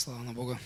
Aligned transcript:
Слава 0.00 0.24
на 0.24 0.32
Бога. 0.32 0.58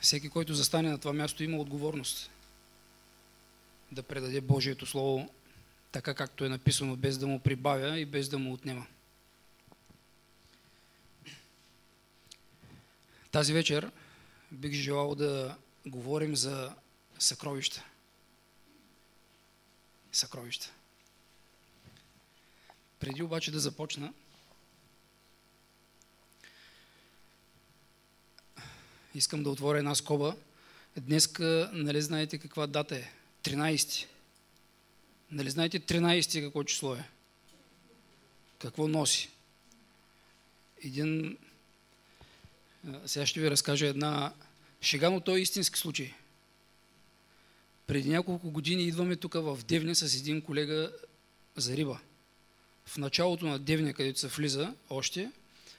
Всеки, 0.00 0.28
който 0.28 0.54
застане 0.54 0.90
на 0.90 0.98
това 0.98 1.12
място, 1.12 1.44
има 1.44 1.56
отговорност 1.56 2.30
да 3.92 4.02
предаде 4.02 4.40
Божието 4.40 4.86
Слово 4.86 5.34
така, 5.92 6.14
както 6.14 6.44
е 6.44 6.48
написано, 6.48 6.96
без 6.96 7.18
да 7.18 7.26
му 7.26 7.40
прибавя 7.40 7.98
и 7.98 8.06
без 8.06 8.28
да 8.28 8.38
му 8.38 8.52
отнема. 8.52 8.86
Тази 13.30 13.52
вечер 13.52 13.90
бих 14.52 14.72
желал 14.72 15.14
да 15.14 15.56
говорим 15.86 16.36
за 16.36 16.74
съкровища. 17.18 17.84
Съкровища. 20.12 20.72
Преди 23.00 23.22
обаче 23.22 23.50
да 23.50 23.60
започна, 23.60 24.12
искам 29.14 29.42
да 29.42 29.50
отворя 29.50 29.78
една 29.78 29.94
скоба. 29.94 30.36
Днеска, 30.96 31.70
нали 31.72 32.02
знаете 32.02 32.38
каква 32.38 32.66
дата 32.66 32.96
е? 32.96 33.12
13. 33.42 34.06
Нали 35.30 35.50
знаете 35.50 35.80
13 35.80 36.44
какво 36.44 36.64
число 36.64 36.94
е? 36.94 37.08
Какво 38.58 38.88
носи? 38.88 39.30
Един... 40.84 41.38
Сега 43.06 43.26
ще 43.26 43.40
ви 43.40 43.50
разкажа 43.50 43.86
една 43.86 44.32
шега, 44.80 45.10
но 45.10 45.20
той 45.20 45.38
е 45.38 45.42
истински 45.42 45.78
случай. 45.78 46.14
Преди 47.86 48.08
няколко 48.08 48.50
години 48.50 48.82
идваме 48.82 49.16
тук 49.16 49.34
в 49.34 49.58
Девня 49.64 49.94
с 49.94 50.14
един 50.14 50.42
колега 50.42 50.92
за 51.56 51.76
риба. 51.76 52.00
В 52.90 52.98
началото 52.98 53.46
на 53.46 53.58
Девня, 53.58 53.94
където 53.94 54.20
се 54.20 54.28
влиза 54.28 54.74
още, 54.88 55.30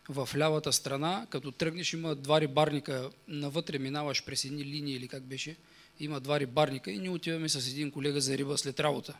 в 0.09 0.29
лявата 0.37 0.73
страна, 0.73 1.27
като 1.29 1.51
тръгнеш, 1.51 1.93
има 1.93 2.15
два 2.15 2.41
рибарника, 2.41 3.09
навътре 3.27 3.79
минаваш 3.79 4.25
през 4.25 4.45
едни 4.45 4.65
линии 4.65 4.95
или 4.95 5.07
как 5.07 5.23
беше, 5.23 5.55
има 5.99 6.19
два 6.19 6.39
рибарника 6.39 6.91
и 6.91 6.97
ние 6.97 7.09
отиваме 7.09 7.49
с 7.49 7.67
един 7.67 7.91
колега 7.91 8.21
за 8.21 8.37
риба 8.37 8.57
след 8.57 8.79
работа. 8.79 9.17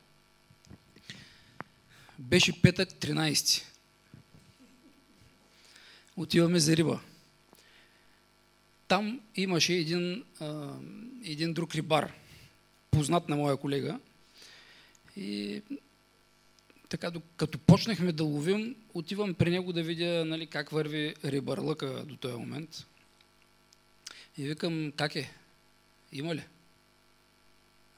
Беше 2.19 2.61
петък 2.61 2.89
13. 2.89 3.63
Отиваме 6.17 6.59
за 6.59 6.77
риба. 6.77 6.99
Там 8.87 9.21
имаше 9.35 9.73
един, 9.73 10.23
а, 10.39 10.73
един 11.23 11.53
друг 11.53 11.75
рибар, 11.75 12.13
познат 12.91 13.29
на 13.29 13.35
моя 13.35 13.57
колега. 13.57 13.99
И 15.17 15.61
така, 16.91 17.11
като 17.37 17.57
почнахме 17.57 18.11
да 18.11 18.23
ловим, 18.23 18.75
отивам 18.93 19.33
при 19.33 19.49
него 19.49 19.73
да 19.73 19.83
видя 19.83 20.25
нали, 20.25 20.47
как 20.47 20.69
върви 20.69 21.15
рибарлъка 21.25 22.03
до 22.05 22.15
този 22.15 22.35
момент. 22.35 22.85
И 24.37 24.43
викам, 24.43 24.93
как 24.95 25.15
е? 25.15 25.31
Има 26.11 26.35
ли? 26.35 26.43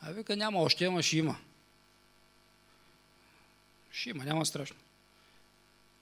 А 0.01 0.11
вика, 0.11 0.35
няма 0.35 0.59
още, 0.59 0.85
ама 0.85 1.03
ще 1.03 1.17
има. 1.17 1.37
Ще 3.91 4.09
има, 4.09 4.25
няма 4.25 4.45
страшно. 4.45 4.77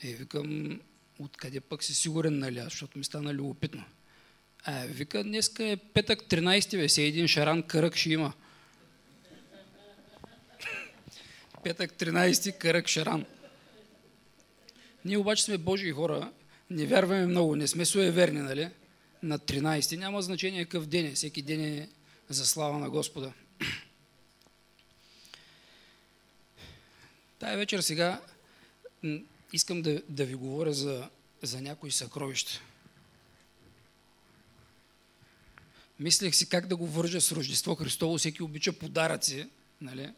Е, 0.03 0.13
викам, 0.13 0.79
откъде 1.19 1.59
пък 1.59 1.83
си 1.83 1.95
сигурен, 1.95 2.39
нали, 2.39 2.61
защото 2.61 2.97
ми 2.97 3.03
стана 3.03 3.33
любопитно. 3.33 3.83
А, 4.63 4.85
вика, 4.85 5.23
днеска 5.23 5.63
е 5.63 5.77
петък 5.77 6.21
13 6.21 6.77
ве, 6.77 6.89
се 6.89 7.03
един 7.03 7.27
шаран 7.27 7.63
кърък 7.63 7.95
ще 7.95 8.09
има. 8.09 8.33
Петък 11.63 11.91
13 11.91 12.57
кърък 12.57 12.87
шаран. 12.87 13.25
Ние 15.05 15.17
обаче 15.17 15.43
сме 15.43 15.57
Божии 15.57 15.91
хора, 15.91 16.31
не 16.69 16.85
вярваме 16.85 17.25
много, 17.25 17.55
не 17.55 17.67
сме 17.67 17.85
суеверни, 17.85 18.39
нали? 18.39 18.69
На 19.23 19.39
13 19.39 19.97
няма 19.97 20.21
значение 20.21 20.65
какъв 20.65 20.85
ден 20.85 21.05
е, 21.05 21.11
всеки 21.11 21.41
ден 21.41 21.61
е 21.61 21.89
за 22.29 22.45
слава 22.45 22.79
на 22.79 22.89
Господа. 22.89 23.33
Тая 27.39 27.57
вечер 27.57 27.79
сега 27.79 28.21
искам 29.53 29.81
да, 29.81 30.01
да 30.09 30.25
ви 30.25 30.35
говоря 30.35 30.73
за, 30.73 31.09
за 31.41 31.61
някои 31.61 31.91
съкровища. 31.91 32.61
Мислех 35.99 36.35
си 36.35 36.49
как 36.49 36.67
да 36.67 36.75
го 36.75 36.87
вържа 36.87 37.21
с 37.21 37.31
Рождество 37.31 37.75
Христово. 37.75 38.17
Всеки 38.17 38.43
обича 38.43 38.73
подаръци, 38.73 39.49
нали? 39.81 40.13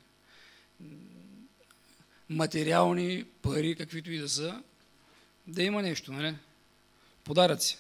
Материални, 2.36 3.26
пари, 3.42 3.76
каквито 3.76 4.12
и 4.12 4.18
да 4.18 4.30
са, 4.30 4.64
да 5.48 5.64
има 5.64 5.82
нещо, 5.82 6.12
нали? 6.12 6.36
Подаръци. 7.24 7.78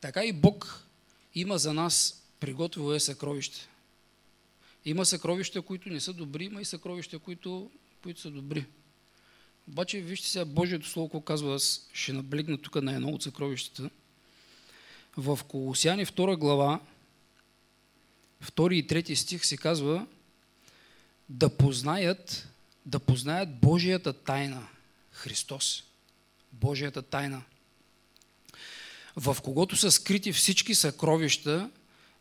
Така 0.00 0.24
и 0.24 0.32
Бог 0.32 0.86
има 1.34 1.58
за 1.58 1.74
нас 1.74 2.22
приготвило 2.40 2.92
е 2.92 3.00
съкровище. 3.00 3.68
Има 4.84 5.06
съкровища, 5.06 5.62
които 5.62 5.88
не 5.88 6.00
са 6.00 6.12
добри, 6.12 6.44
има 6.44 6.60
и 6.60 6.64
съкровища, 6.64 7.18
които, 7.18 7.70
които 8.02 8.20
са 8.20 8.30
добри. 8.30 8.66
Обаче, 9.68 10.00
вижте 10.00 10.28
сега 10.28 10.44
Божието 10.44 10.88
Слово, 10.88 11.08
какво 11.08 11.20
казва, 11.20 11.54
аз 11.54 11.88
ще 11.92 12.12
наблегна 12.12 12.58
тук 12.58 12.82
на 12.82 12.94
едно 12.94 13.08
от 13.08 13.22
съкровищата. 13.22 13.90
В 15.16 15.38
Колосяни 15.48 16.06
2 16.06 16.36
глава, 16.36 16.80
2 18.44 18.74
и 18.74 18.86
3 18.86 19.14
стих 19.14 19.46
се 19.46 19.56
казва 19.56 20.06
да 21.28 21.56
познаят, 21.56 22.48
да 22.86 22.98
познаят 22.98 23.60
Божията 23.60 24.12
тайна. 24.12 24.68
Христос. 25.12 25.84
Божията 26.52 27.02
тайна. 27.02 27.42
В 29.16 29.36
когото 29.42 29.76
са 29.76 29.90
скрити 29.90 30.32
всички 30.32 30.74
съкровища 30.74 31.70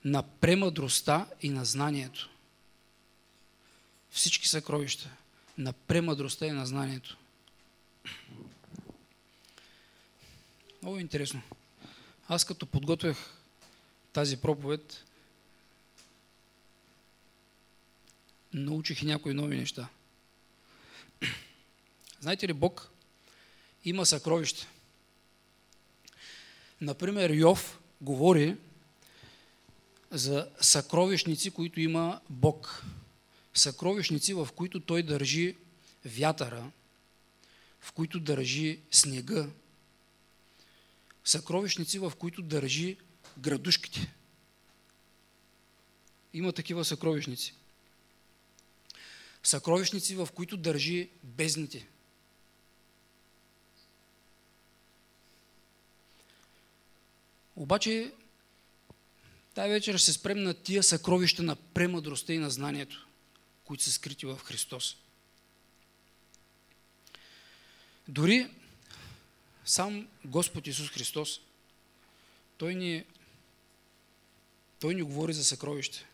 на 0.05 0.23
премъдростта 0.23 1.27
и 1.41 1.49
на 1.49 1.65
знанието 1.65 2.29
всички 4.17 4.47
съкровища 4.47 5.09
на 5.57 5.73
премъдростта 5.73 6.45
и 6.45 6.51
на 6.51 6.65
знанието. 6.65 7.17
Много 10.81 10.99
интересно. 10.99 11.41
Аз 12.27 12.45
като 12.45 12.65
подготвях 12.65 13.33
тази 14.13 14.37
проповед, 14.37 15.03
научих 18.53 19.01
и 19.01 19.05
някои 19.05 19.33
нови 19.33 19.57
неща. 19.57 19.87
Знаете 22.19 22.47
ли, 22.47 22.53
Бог 22.53 22.91
има 23.85 24.05
съкровища. 24.05 24.67
Например, 26.81 27.29
Йов 27.29 27.79
говори 28.01 28.55
за 30.11 30.49
съкровищници, 30.61 31.51
които 31.51 31.79
има 31.79 32.21
Бог 32.29 32.83
съкровищници, 33.53 34.33
в 34.33 34.49
които 34.55 34.79
той 34.79 35.03
държи 35.03 35.55
вятъра, 36.05 36.71
в 37.81 37.91
които 37.91 38.19
държи 38.19 38.79
снега, 38.91 39.49
съкровищници, 41.25 41.99
в 41.99 42.13
които 42.19 42.41
държи 42.41 42.97
градушките. 43.37 44.13
Има 46.33 46.53
такива 46.53 46.85
съкровищници. 46.85 47.53
Съкровищници, 49.43 50.15
в 50.15 50.29
които 50.35 50.57
държи 50.57 51.09
бездните. 51.23 51.87
Обаче, 57.55 58.13
тази 59.53 59.69
вечер 59.69 59.97
ще 59.97 60.05
се 60.05 60.13
спрем 60.13 60.43
на 60.43 60.53
тия 60.53 60.83
съкровища 60.83 61.43
на 61.43 61.55
премъдростта 61.55 62.33
и 62.33 62.37
на 62.37 62.49
знанието 62.49 63.07
които 63.67 63.83
са 63.83 63.91
скрити 63.91 64.25
в 64.25 64.37
Христос. 64.37 64.97
Дори 68.07 68.49
сам 69.65 70.07
Господ 70.25 70.67
Исус 70.67 70.89
Христос, 70.89 71.41
Той 72.57 72.75
ни, 72.75 73.03
той 74.79 74.95
ни 74.95 75.01
говори 75.01 75.33
за 75.33 75.45
съкровище. 75.45 76.05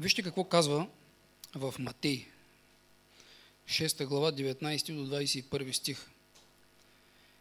Вижте 0.00 0.22
какво 0.22 0.44
казва 0.44 0.86
в 1.54 1.74
Матей, 1.78 2.26
6 3.68 4.06
глава, 4.06 4.32
19 4.32 4.94
до 4.94 5.16
21 5.16 5.72
стих. 5.72 6.06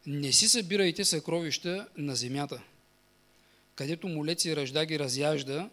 Не 0.05 0.33
си 0.33 0.49
събирайте 0.49 1.05
съкровища 1.05 1.87
на 1.97 2.15
земята– 2.15 2.61
където 3.77 4.07
молеци 4.07 4.55
ръжда 4.55 4.85
ги 4.85 4.99
разяжда 4.99 5.69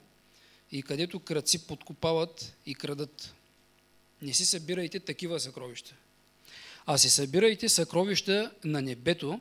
и 0.72 0.82
където 0.82 1.20
кръци 1.20 1.66
подкопават 1.66 2.56
и 2.66 2.74
крадат. 2.74 3.34
Не 4.22 4.34
си 4.34 4.46
събирайте 4.46 5.00
такива 5.00 5.40
съкровища. 5.40 5.94
А 6.86 6.98
си 6.98 7.10
събирайте 7.10 7.68
съкровища 7.68 8.52
на 8.64 8.82
небето, 8.82 9.40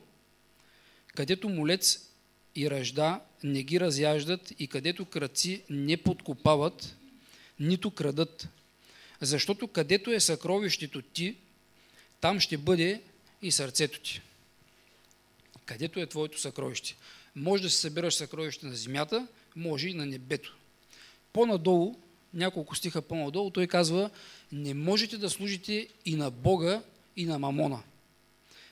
където 1.14 1.48
молец 1.48 2.10
и 2.56 2.70
ръжда 2.70 3.20
не 3.42 3.62
ги 3.62 3.80
разяждат 3.80 4.52
и 4.58 4.66
където 4.66 5.04
кръци 5.04 5.62
не 5.70 5.96
подкопават, 5.96 6.96
нито 7.60 7.90
крадат. 7.90 8.48
Защото 9.20 9.68
където 9.68 10.10
е 10.10 10.20
съкровището 10.20 11.02
ти, 11.02 11.36
там 12.20 12.40
ще 12.40 12.58
бъде 12.58 13.02
и 13.42 13.52
сърцето 13.52 14.00
ти. 14.00 14.20
Където 15.64 16.00
е 16.00 16.06
твоето 16.06 16.40
съкровище. 16.40 16.96
Може 17.36 17.62
да 17.62 17.70
се 17.70 17.80
събираш 17.80 18.14
съкровище 18.14 18.66
на 18.66 18.74
земята, 18.74 19.26
може 19.56 19.88
и 19.88 19.94
на 19.94 20.06
небето. 20.06 20.56
По-надолу, 21.32 21.96
няколко 22.34 22.74
стиха 22.74 23.02
по-надолу, 23.02 23.50
той 23.50 23.66
казва, 23.66 24.10
не 24.52 24.74
можете 24.74 25.18
да 25.18 25.30
служите 25.30 25.88
и 26.04 26.16
на 26.16 26.30
Бога, 26.30 26.82
и 27.16 27.26
на 27.26 27.38
Мамона. 27.38 27.82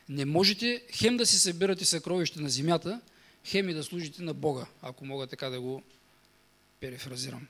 Не 0.08 0.24
можете 0.24 0.82
хем 0.92 1.16
да 1.16 1.26
си 1.26 1.38
събирате 1.38 1.84
съкровище 1.84 2.40
на 2.40 2.48
земята, 2.48 3.00
хем 3.44 3.68
и 3.68 3.74
да 3.74 3.84
служите 3.84 4.22
на 4.22 4.34
Бога, 4.34 4.66
ако 4.82 5.04
мога 5.04 5.26
така 5.26 5.48
да 5.48 5.60
го 5.60 5.82
перефразирам. 6.80 7.46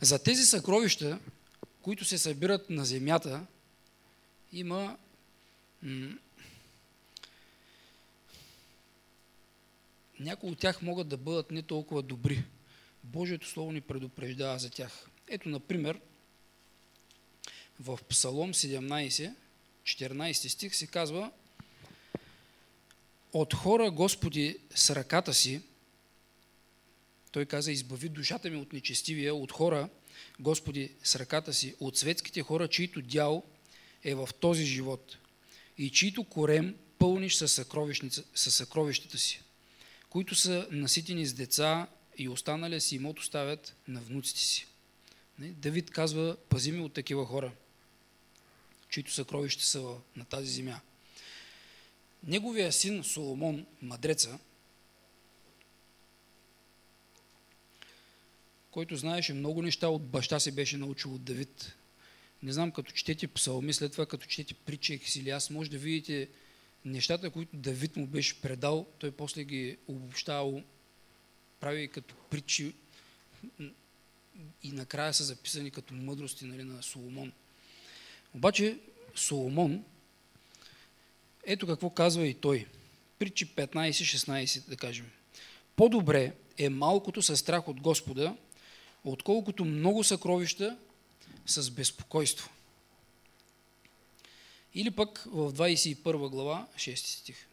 За 0.00 0.22
тези 0.22 0.46
съкровища, 0.46 1.18
които 1.82 2.04
се 2.04 2.18
събират 2.18 2.70
на 2.70 2.84
земята, 2.84 3.46
има 4.52 4.96
някои 10.20 10.50
от 10.50 10.58
тях 10.58 10.82
могат 10.82 11.08
да 11.08 11.16
бъдат 11.16 11.50
не 11.50 11.62
толкова 11.62 12.02
добри. 12.02 12.44
Божието 13.04 13.48
Слово 13.48 13.72
ни 13.72 13.80
предупреждава 13.80 14.58
за 14.58 14.70
тях. 14.70 15.08
Ето, 15.28 15.48
например, 15.48 16.00
в 17.80 17.98
Псалом 18.08 18.54
17, 18.54 19.34
14 19.82 20.48
стих 20.48 20.74
се 20.74 20.86
казва 20.86 21.30
От 23.32 23.54
хора, 23.54 23.90
Господи, 23.90 24.58
с 24.74 24.90
ръката 24.96 25.34
си, 25.34 25.60
той 27.32 27.46
каза, 27.46 27.72
избави 27.72 28.08
душата 28.08 28.50
ми 28.50 28.56
от 28.56 28.72
нечестивия, 28.72 29.34
от 29.34 29.52
хора, 29.52 29.88
Господи, 30.40 30.92
с 31.04 31.16
ръката 31.16 31.54
си, 31.54 31.74
от 31.80 31.96
светските 31.96 32.42
хора, 32.42 32.68
чието 32.68 33.02
дял 33.02 33.42
е 34.04 34.14
в 34.14 34.28
този 34.40 34.64
живот 34.64 35.16
и 35.78 35.90
чието 35.90 36.24
корем 36.24 36.76
пълниш 36.98 37.34
със, 37.34 37.66
със 38.34 38.54
съкровищата 38.54 39.18
си, 39.18 39.42
които 40.10 40.34
са 40.34 40.66
наситени 40.70 41.26
с 41.26 41.32
деца 41.32 41.86
и 42.18 42.28
останалия 42.28 42.80
си 42.80 42.96
имот 42.96 43.18
оставят 43.18 43.76
на 43.88 44.00
внуците 44.00 44.40
си. 44.40 44.66
Давид 45.38 45.90
казва, 45.90 46.36
пази 46.48 46.72
ми 46.72 46.80
от 46.80 46.92
такива 46.92 47.26
хора, 47.26 47.52
чието 48.90 49.12
съкровища 49.12 49.64
са 49.64 49.94
на 50.16 50.24
тази 50.24 50.50
земя. 50.50 50.80
Неговия 52.24 52.72
син 52.72 53.04
Соломон, 53.04 53.66
мадреца, 53.82 54.38
който 58.78 58.96
знаеше 58.96 59.34
много 59.34 59.62
неща 59.62 59.88
от 59.88 60.06
баща 60.06 60.40
си 60.40 60.52
беше 60.52 60.76
научил 60.76 61.14
от 61.14 61.24
Давид. 61.24 61.76
Не 62.42 62.52
знам, 62.52 62.70
като 62.70 62.92
четете 62.92 63.28
псалми, 63.28 63.72
след 63.72 63.92
това 63.92 64.06
като 64.06 64.26
четете 64.26 64.54
притча 64.54 64.98
или 65.16 65.30
аз, 65.30 65.50
може 65.50 65.70
да 65.70 65.78
видите 65.78 66.28
нещата, 66.84 67.30
които 67.30 67.56
Давид 67.56 67.96
му 67.96 68.06
беше 68.06 68.40
предал, 68.40 68.86
той 68.98 69.10
после 69.10 69.44
ги 69.44 69.76
обобщавал, 69.88 70.62
прави 71.60 71.88
като 71.88 72.14
притчи 72.30 72.74
и 74.62 74.72
накрая 74.72 75.14
са 75.14 75.24
записани 75.24 75.70
като 75.70 75.94
мъдрости 75.94 76.44
нали, 76.44 76.64
на 76.64 76.82
Соломон. 76.82 77.32
Обаче 78.34 78.78
Соломон, 79.14 79.84
ето 81.46 81.66
какво 81.66 81.90
казва 81.90 82.26
и 82.26 82.34
той. 82.34 82.66
Притчи 83.18 83.54
15-16, 83.54 84.68
да 84.68 84.76
кажем. 84.76 85.10
По-добре 85.76 86.32
е 86.58 86.68
малкото 86.68 87.22
със 87.22 87.40
страх 87.40 87.68
от 87.68 87.80
Господа, 87.80 88.36
отколкото 89.12 89.64
много 89.64 90.04
съкровища 90.04 90.78
с 91.46 91.70
безпокойство. 91.70 92.50
Или 94.74 94.90
пък 94.90 95.18
в 95.26 95.52
21 95.52 96.28
глава, 96.28 96.66
6 96.76 96.94
стих. 96.94 97.46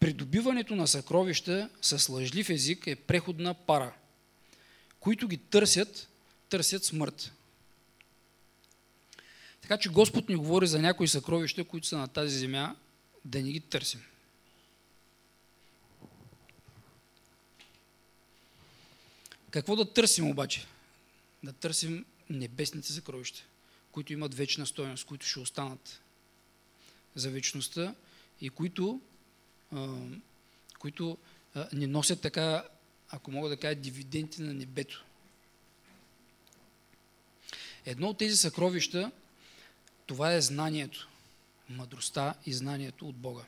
Придобиването 0.00 0.76
на 0.76 0.86
съкровища 0.86 1.70
с 1.82 2.08
лъжлив 2.08 2.50
език 2.50 2.86
е 2.86 2.96
преходна 2.96 3.54
пара. 3.54 3.94
Които 5.00 5.28
ги 5.28 5.36
търсят, 5.36 6.08
търсят 6.48 6.84
смърт. 6.84 7.32
Така 9.60 9.78
че 9.78 9.88
Господ 9.88 10.28
ни 10.28 10.36
говори 10.36 10.66
за 10.66 10.78
някои 10.78 11.08
съкровища, 11.08 11.64
които 11.64 11.86
са 11.86 11.98
на 11.98 12.08
тази 12.08 12.38
земя, 12.38 12.76
да 13.24 13.42
не 13.42 13.52
ги 13.52 13.60
търсим. 13.60 14.02
Какво 19.54 19.76
да 19.76 19.92
търсим 19.92 20.30
обаче? 20.30 20.66
Да 21.42 21.52
търсим 21.52 22.04
небесните 22.30 22.92
съкровища, 22.92 23.42
които 23.92 24.12
имат 24.12 24.34
вечна 24.34 24.66
стоеност, 24.66 25.04
които 25.04 25.26
ще 25.26 25.40
останат 25.40 26.00
за 27.14 27.30
вечността 27.30 27.94
и 28.40 28.50
които, 28.50 29.00
а, 29.72 29.96
които 30.78 31.18
а, 31.54 31.68
не 31.72 31.86
носят 31.86 32.20
така, 32.20 32.64
ако 33.10 33.30
мога 33.30 33.48
да 33.48 33.56
кажа, 33.56 33.74
дивиденти 33.74 34.42
на 34.42 34.54
небето. 34.54 35.04
Едно 37.86 38.08
от 38.08 38.18
тези 38.18 38.36
съкровища, 38.36 39.12
това 40.06 40.34
е 40.34 40.40
знанието, 40.40 41.08
мъдростта 41.68 42.34
и 42.46 42.52
знанието 42.52 43.08
от 43.08 43.16
Бога. 43.16 43.44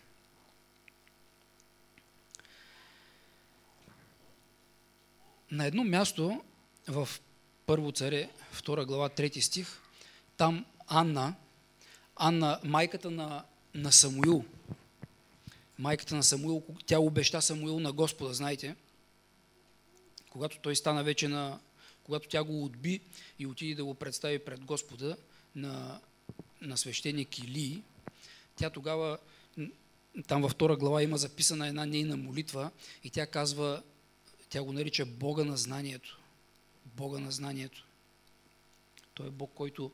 На 5.51 5.67
едно 5.67 5.85
място 5.85 6.43
в 6.89 7.09
Първо 7.67 7.93
царе, 7.93 8.31
2 8.55 8.87
глава, 8.87 9.09
3 9.09 9.41
стих, 9.41 9.83
там 10.37 10.65
Анна, 10.87 11.35
Анна, 12.17 12.61
майката 12.65 13.11
на, 13.11 13.45
на 13.75 13.93
Самуил, 13.93 14.45
майката 15.79 16.15
на 16.15 16.23
Самуил, 16.23 16.63
тя 16.87 16.99
обеща 16.99 17.43
Самуил 17.43 17.81
на 17.81 17.93
Господа, 17.93 18.35
знаете, 18.35 18.77
когато 20.31 20.59
той 20.59 20.77
стана 20.77 21.05
вече 21.05 21.29
на, 21.29 21.59
когато 22.05 22.29
тя 22.29 22.45
го 22.45 22.65
отби 22.65 23.01
и 23.39 23.47
отиде 23.47 23.75
да 23.75 23.85
го 23.85 23.95
представи 23.95 24.39
пред 24.39 24.65
Господа 24.65 25.17
на, 25.55 26.01
на 26.61 26.77
свещеник 26.77 27.39
Илии, 27.39 27.83
тя 28.57 28.71
тогава, 28.71 29.19
там 30.27 30.43
във 30.43 30.51
втора 30.53 30.77
глава 30.77 31.03
има 31.03 31.19
записана 31.19 31.69
една 31.69 31.87
нейна 31.87 32.17
молитва 32.17 32.71
и 33.05 33.11
тя 33.11 33.27
казва, 33.27 33.83
тя 34.49 34.63
го 34.63 34.73
нарича 34.73 35.07
Бога 35.07 35.45
на 35.45 35.57
знанието. 35.57 36.21
Бога 36.85 37.19
на 37.19 37.31
знанието. 37.31 37.87
Той 39.15 39.27
е 39.27 39.31
Бог, 39.31 39.53
който 39.55 39.93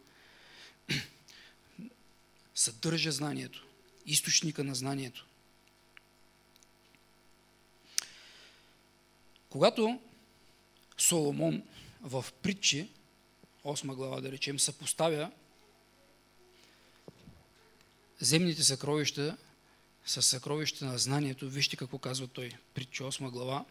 съдържа 2.54 3.12
знанието, 3.12 3.66
източника 4.06 4.64
на 4.64 4.74
знанието. 4.74 5.26
Когато 9.48 10.00
Соломон 10.98 11.62
в 12.00 12.24
притчи, 12.42 12.88
8 13.64 13.94
глава 13.94 14.20
да 14.20 14.32
речем, 14.32 14.58
съпоставя 14.58 15.30
земните 18.20 18.62
съкровища 18.62 19.36
с 20.06 20.22
съкровища 20.22 20.84
на 20.84 20.98
знанието, 20.98 21.48
вижте 21.48 21.76
какво 21.76 21.98
казва 21.98 22.28
той. 22.28 22.52
Притчи 22.74 23.02
8 23.02 23.30
глава, 23.30 23.64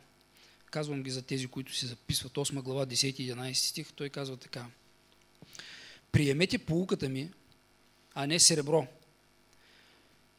Казвам 0.71 1.03
ги 1.03 1.11
за 1.11 1.21
тези, 1.21 1.47
които 1.47 1.75
си 1.75 1.85
записват 1.85 2.33
8 2.33 2.61
глава, 2.61 2.85
10 2.85 3.07
и 3.07 3.33
11 3.33 3.53
стих. 3.53 3.93
Той 3.93 4.09
казва 4.09 4.37
така. 4.37 4.65
Приемете 6.11 6.57
полуката 6.57 7.09
ми, 7.09 7.31
а 8.13 8.27
не 8.27 8.39
сребро 8.39 8.87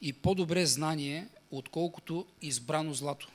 и 0.00 0.12
по-добре 0.12 0.66
знание, 0.66 1.28
отколкото 1.50 2.26
избрано 2.42 2.94
злато. 2.94 3.28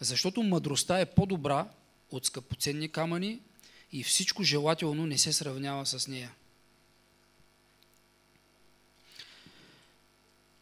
Защото 0.00 0.42
мъдростта 0.42 1.00
е 1.00 1.14
по-добра 1.14 1.68
от 2.10 2.24
скъпоценни 2.24 2.88
камъни 2.88 3.40
и 3.92 4.04
всичко 4.04 4.42
желателно 4.42 5.06
не 5.06 5.18
се 5.18 5.32
сравнява 5.32 5.86
с 5.86 6.08
нея. 6.08 6.32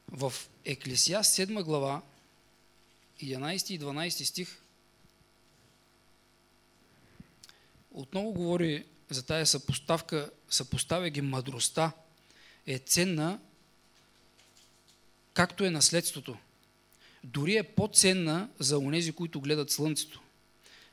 В 0.09 0.33
Еклесия 0.64 1.21
7 1.21 1.62
глава, 1.62 2.02
11 3.23 3.71
и 3.71 3.81
12 3.81 4.25
стих, 4.25 4.63
отново 7.95 8.33
говори 8.33 8.85
за 9.11 9.27
тая 9.27 9.47
съпоставка, 9.47 10.31
съпоставя 10.51 11.11
ги 11.11 11.21
мъдростта, 11.21 11.93
е 12.67 12.79
ценна, 12.79 13.41
както 15.35 15.65
е 15.65 15.71
наследството. 15.71 16.37
Дори 17.25 17.57
е 17.57 17.63
по-ценна 17.63 18.49
за 18.59 18.79
онези, 18.79 19.13
които 19.13 19.41
гледат 19.41 19.71
слънцето. 19.71 20.21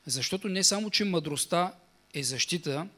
Защото 0.06 0.48
не 0.48 0.64
само, 0.64 0.90
че 0.90 1.04
мъдростта 1.04 1.74
е 2.14 2.22
защита, 2.22 2.88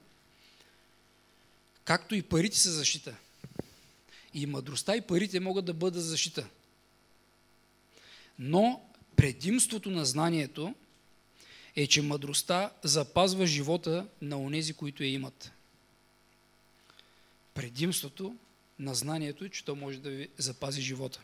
както 1.84 2.14
и 2.14 2.22
парите 2.22 2.58
са 2.58 2.72
защита. 2.72 3.16
И 4.34 4.46
мъдростта 4.46 4.96
и 4.96 5.00
парите 5.00 5.40
могат 5.40 5.64
да 5.64 5.74
бъдат 5.74 6.04
защита. 6.04 6.48
Но 8.38 8.82
предимството 9.16 9.90
на 9.90 10.04
знанието 10.04 10.74
е, 11.76 11.86
че 11.86 12.02
мъдростта 12.02 12.72
запазва 12.82 13.46
живота 13.46 14.06
на 14.22 14.38
онези, 14.38 14.74
които 14.74 15.02
я 15.02 15.10
имат. 15.10 15.52
Предимството 17.54 18.36
на 18.78 18.94
знанието 18.94 19.44
е, 19.44 19.48
че 19.48 19.64
то 19.64 19.76
може 19.76 19.98
да 19.98 20.10
ви 20.10 20.28
запази 20.38 20.82
живота. 20.82 21.20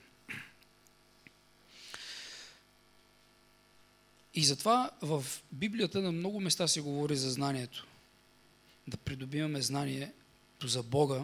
И 4.35 4.45
затова 4.45 4.90
в 5.02 5.25
Библията 5.52 6.00
на 6.00 6.12
много 6.12 6.40
места 6.40 6.69
се 6.69 6.80
говори 6.80 7.16
за 7.16 7.30
знанието. 7.30 7.87
Да 8.87 8.97
придобиваме 8.97 9.62
знанието 9.62 10.69
за 10.69 10.83
Бога. 10.83 11.23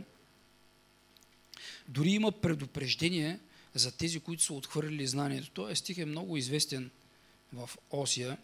Дори 1.89 2.11
има 2.11 2.33
предупреждение 2.33 3.39
за 3.75 3.97
тези, 3.97 4.21
които 4.21 4.43
са 4.43 4.55
отхвърлили 4.55 5.07
знанието. 5.07 5.51
Този 5.51 5.77
стих 5.77 5.99
е 5.99 6.05
много 6.05 6.37
известен 6.37 6.91
в 7.53 7.71
Осия, 7.91 8.39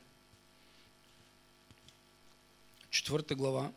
четвърта 2.92 3.34
глава. 3.34 3.72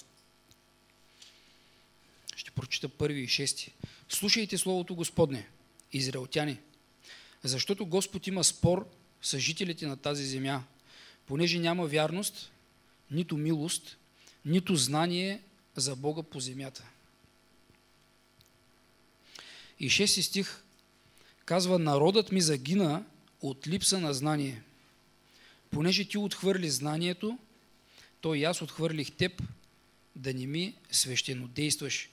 Ще 2.36 2.52
прочита 2.52 2.90
първи 2.90 3.22
и 3.22 3.28
шести. 3.28 3.74
Слушайте 4.10 4.58
Словото 4.58 4.96
Господне, 4.96 5.48
израелтяни, 5.94 6.58
защото 7.44 7.86
Господ 7.86 8.28
има 8.28 8.44
спор 8.44 8.90
с 9.22 9.40
жителите 9.40 9.88
на 9.88 9.98
тази 9.98 10.26
земя, 10.26 10.64
понеже 11.26 11.60
няма 11.60 11.88
вярност, 11.88 12.52
нито 13.12 13.38
милост, 13.38 13.98
нито 14.46 14.76
знание 14.76 15.42
за 15.76 15.96
Бога 15.96 16.24
по 16.24 16.40
земята. 16.40 16.84
И 19.80 19.90
шести 19.90 20.24
стих 20.24 20.64
казва, 21.46 21.80
народът 21.80 22.32
ми 22.32 22.42
загина 22.42 23.06
от 23.42 23.68
липса 23.68 24.00
на 24.00 24.14
знание. 24.14 24.64
Понеже 25.72 26.06
ти 26.06 26.18
отхвърли 26.18 26.70
знанието, 26.70 27.38
то 28.26 28.36
и 28.36 28.44
аз 28.44 28.62
отхвърлих 28.62 29.12
теб 29.12 29.44
да 30.16 30.34
не 30.34 30.48
ми 30.48 30.76
свещено 30.92 31.48
действаш, 31.48 32.10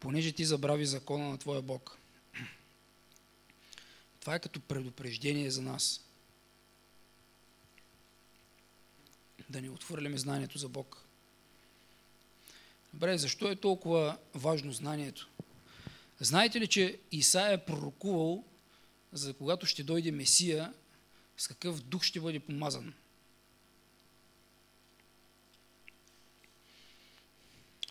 понеже 0.00 0.32
ти 0.32 0.44
забрави 0.44 0.86
закона 0.86 1.28
на 1.28 1.38
твоя 1.38 1.62
Бог. 1.62 1.98
Това 4.20 4.34
е 4.34 4.38
като 4.38 4.60
предупреждение 4.60 5.50
за 5.50 5.62
нас. 5.62 6.04
Да 9.50 9.62
не 9.62 9.70
отхвърляме 9.70 10.18
знанието 10.18 10.58
за 10.58 10.68
Бог. 10.68 11.04
Добре, 12.92 13.18
защо 13.18 13.50
е 13.50 13.56
толкова 13.56 14.18
важно 14.34 14.72
знанието? 14.72 15.28
Знаете 16.20 16.60
ли, 16.60 16.66
че 16.66 16.98
Исаия 17.12 17.52
е 17.52 17.64
пророкувал 17.64 18.44
за 19.12 19.34
когато 19.34 19.66
ще 19.66 19.82
дойде 19.82 20.10
Месия, 20.10 20.74
с 21.36 21.48
какъв 21.48 21.80
дух 21.80 22.02
ще 22.02 22.20
бъде 22.20 22.40
помазан? 22.40 22.94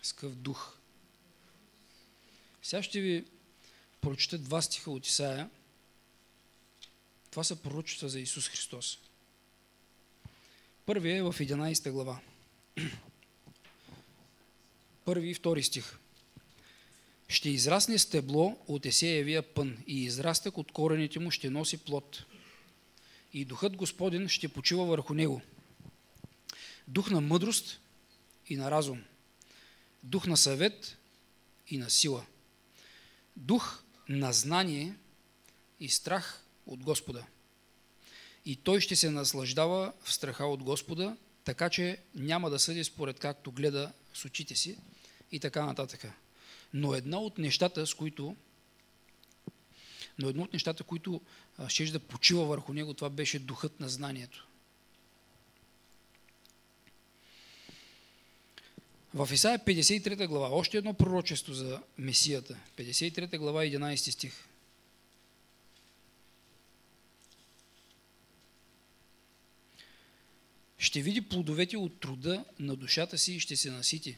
С 0.02 0.12
какъв 0.12 0.34
дух? 0.34 0.76
Сега 2.62 2.82
ще 2.82 3.00
ви 3.00 3.24
прочета 4.00 4.38
два 4.38 4.62
стиха 4.62 4.90
от 4.90 5.06
Исаия. 5.06 5.50
Това 7.30 7.44
са 7.44 7.56
пророчества 7.56 8.08
за 8.08 8.20
Исус 8.20 8.48
Христос. 8.48 8.98
Първият 10.86 11.18
е 11.18 11.22
в 11.22 11.38
11 11.38 11.90
глава. 11.90 12.20
Първи 15.04 15.30
и 15.30 15.34
втори 15.34 15.62
стих. 15.62 15.98
Ще 17.28 17.50
израсне 17.50 17.98
стебло 17.98 18.58
от 18.68 18.86
Есеевия 18.86 19.54
пън 19.54 19.78
и 19.86 20.04
израстък 20.04 20.58
от 20.58 20.72
корените 20.72 21.18
му 21.18 21.30
ще 21.30 21.50
носи 21.50 21.78
плод. 21.78 22.24
И 23.32 23.44
Духът 23.44 23.76
Господен 23.76 24.28
ще 24.28 24.48
почива 24.48 24.84
върху 24.84 25.14
него. 25.14 25.40
Дух 26.88 27.10
на 27.10 27.20
мъдрост 27.20 27.80
и 28.48 28.56
на 28.56 28.70
разум. 28.70 29.02
Дух 30.02 30.26
на 30.26 30.36
съвет 30.36 30.98
и 31.68 31.78
на 31.78 31.90
сила. 31.90 32.26
Дух 33.36 33.82
на 34.08 34.32
знание 34.32 34.94
и 35.80 35.88
страх 35.88 36.44
от 36.66 36.82
Господа. 36.82 37.26
И 38.44 38.56
той 38.56 38.80
ще 38.80 38.96
се 38.96 39.10
наслаждава 39.10 39.92
в 40.04 40.12
страха 40.12 40.46
от 40.46 40.62
Господа, 40.62 41.16
така 41.44 41.70
че 41.70 41.98
няма 42.14 42.50
да 42.50 42.58
съди 42.58 42.84
според 42.84 43.18
както 43.18 43.52
гледа 43.52 43.92
с 44.14 44.24
очите 44.24 44.54
си 44.54 44.78
и 45.32 45.40
така 45.40 45.66
нататък. 45.66 46.12
Но 46.74 46.94
едно 46.94 47.18
от 47.18 47.38
нещата, 47.38 47.86
с 47.86 47.94
които 47.94 48.36
но 50.18 50.28
едно 50.28 50.42
от 50.42 50.52
нещата, 50.52 50.84
които 50.84 51.20
ще 51.68 51.84
да 51.84 52.00
почива 52.00 52.44
върху 52.44 52.72
него, 52.72 52.94
това 52.94 53.10
беше 53.10 53.38
духът 53.38 53.80
на 53.80 53.88
знанието. 53.88 54.48
В 59.14 59.28
Исаия 59.32 59.58
53 59.58 60.26
глава, 60.26 60.48
още 60.48 60.78
едно 60.78 60.94
пророчество 60.94 61.52
за 61.52 61.82
Месията. 61.98 62.58
53 62.76 63.38
глава, 63.38 63.62
11 63.62 64.10
стих. 64.10 64.32
Ще 70.78 71.02
види 71.02 71.20
плодовете 71.28 71.76
от 71.76 72.00
труда 72.00 72.44
на 72.58 72.76
душата 72.76 73.18
си 73.18 73.32
и 73.32 73.40
ще 73.40 73.56
се 73.56 73.70
насити. 73.70 74.16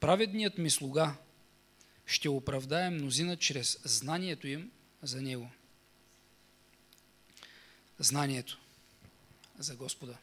Праведният 0.00 0.58
ми 0.58 0.70
слуга 0.70 1.16
ще 2.06 2.28
оправдае 2.28 2.90
мнозина 2.90 3.36
чрез 3.36 3.78
знанието 3.84 4.48
им 4.48 4.70
за 5.02 5.22
Него. 5.22 5.50
Знанието 7.98 8.58
за 9.58 9.76
Господа. 9.76 10.16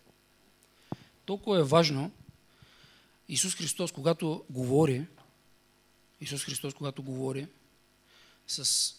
Толкова 1.25 1.59
е 1.59 1.63
важно 1.63 2.11
Исус 3.27 3.55
Христос, 3.55 3.91
когато 3.91 4.45
говори, 4.49 5.05
Исус 6.21 6.43
Христос, 6.43 6.73
когато 6.73 7.03
говори, 7.03 7.47
с... 8.47 8.93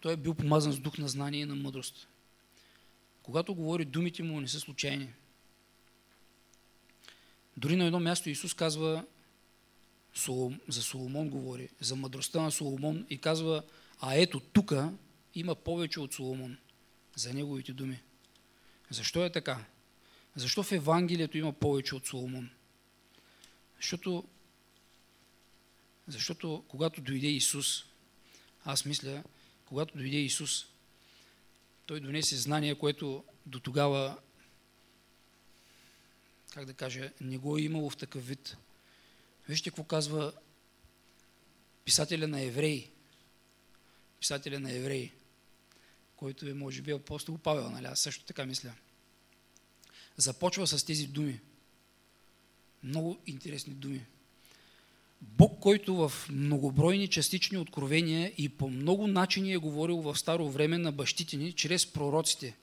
той 0.00 0.12
е 0.12 0.16
бил 0.16 0.34
помазан 0.34 0.72
с 0.72 0.78
дух 0.78 0.98
на 0.98 1.08
знание 1.08 1.40
и 1.40 1.44
на 1.44 1.54
мъдрост. 1.54 2.08
Когато 3.22 3.54
говори, 3.54 3.84
думите 3.84 4.22
му 4.22 4.40
не 4.40 4.48
са 4.48 4.60
случайни. 4.60 5.08
Дори 7.56 7.76
на 7.76 7.84
едно 7.84 8.00
място 8.00 8.30
Исус 8.30 8.54
казва, 8.54 9.04
за 10.68 10.82
Соломон 10.82 11.30
говори, 11.30 11.68
за 11.80 11.96
мъдростта 11.96 12.42
на 12.42 12.50
Соломон 12.50 13.06
и 13.10 13.18
казва, 13.18 13.62
а 14.00 14.14
ето 14.14 14.40
тук 14.40 14.72
има 15.34 15.54
повече 15.54 16.00
от 16.00 16.14
Соломон 16.14 16.56
за 17.16 17.34
неговите 17.34 17.72
думи. 17.72 18.02
Защо 18.90 19.24
е 19.24 19.32
така? 19.32 19.64
Защо 20.36 20.62
в 20.62 20.72
Евангелието 20.72 21.38
има 21.38 21.52
повече 21.52 21.94
от 21.94 22.06
Соломон? 22.06 22.50
Защото, 23.76 24.24
защото 26.06 26.64
когато 26.68 27.00
дойде 27.00 27.26
Исус, 27.26 27.84
аз 28.64 28.84
мисля, 28.84 29.24
когато 29.64 29.98
дойде 29.98 30.16
Исус, 30.16 30.66
той 31.86 32.00
донесе 32.00 32.36
знание, 32.36 32.74
което 32.74 33.24
до 33.46 33.60
тогава, 33.60 34.18
как 36.52 36.64
да 36.64 36.74
кажа, 36.74 37.12
не 37.20 37.38
го 37.38 37.58
е 37.58 37.62
имало 37.62 37.90
в 37.90 37.96
такъв 37.96 38.26
вид. 38.26 38.56
Вижте 39.48 39.70
какво 39.70 39.84
казва 39.84 40.32
писателя 41.84 42.28
на 42.28 42.40
евреи. 42.40 42.90
Писателя 44.20 44.60
на 44.60 44.72
евреи, 44.72 45.12
който 46.16 46.46
е, 46.46 46.54
може 46.54 46.82
би, 46.82 46.90
апостол 46.90 47.38
Павел, 47.38 47.70
нали? 47.70 47.86
Аз 47.86 48.00
също 48.00 48.24
така 48.24 48.46
мисля. 48.46 48.74
Започва 50.16 50.66
с 50.66 50.84
тези 50.84 51.06
думи. 51.06 51.40
Много 52.84 53.18
интересни 53.26 53.74
думи. 53.74 54.06
Бог, 55.22 55.60
който 55.60 55.94
в 55.94 56.12
многобройни 56.30 57.08
частични 57.08 57.58
откровения 57.58 58.32
и 58.38 58.48
по 58.48 58.70
много 58.70 59.06
начини 59.06 59.52
е 59.52 59.58
говорил 59.58 59.96
в 59.96 60.16
старо 60.18 60.48
време 60.48 60.78
на 60.78 60.92
бащите 60.92 61.36
ни, 61.36 61.52
чрез 61.52 61.86
пророците. 61.86 62.56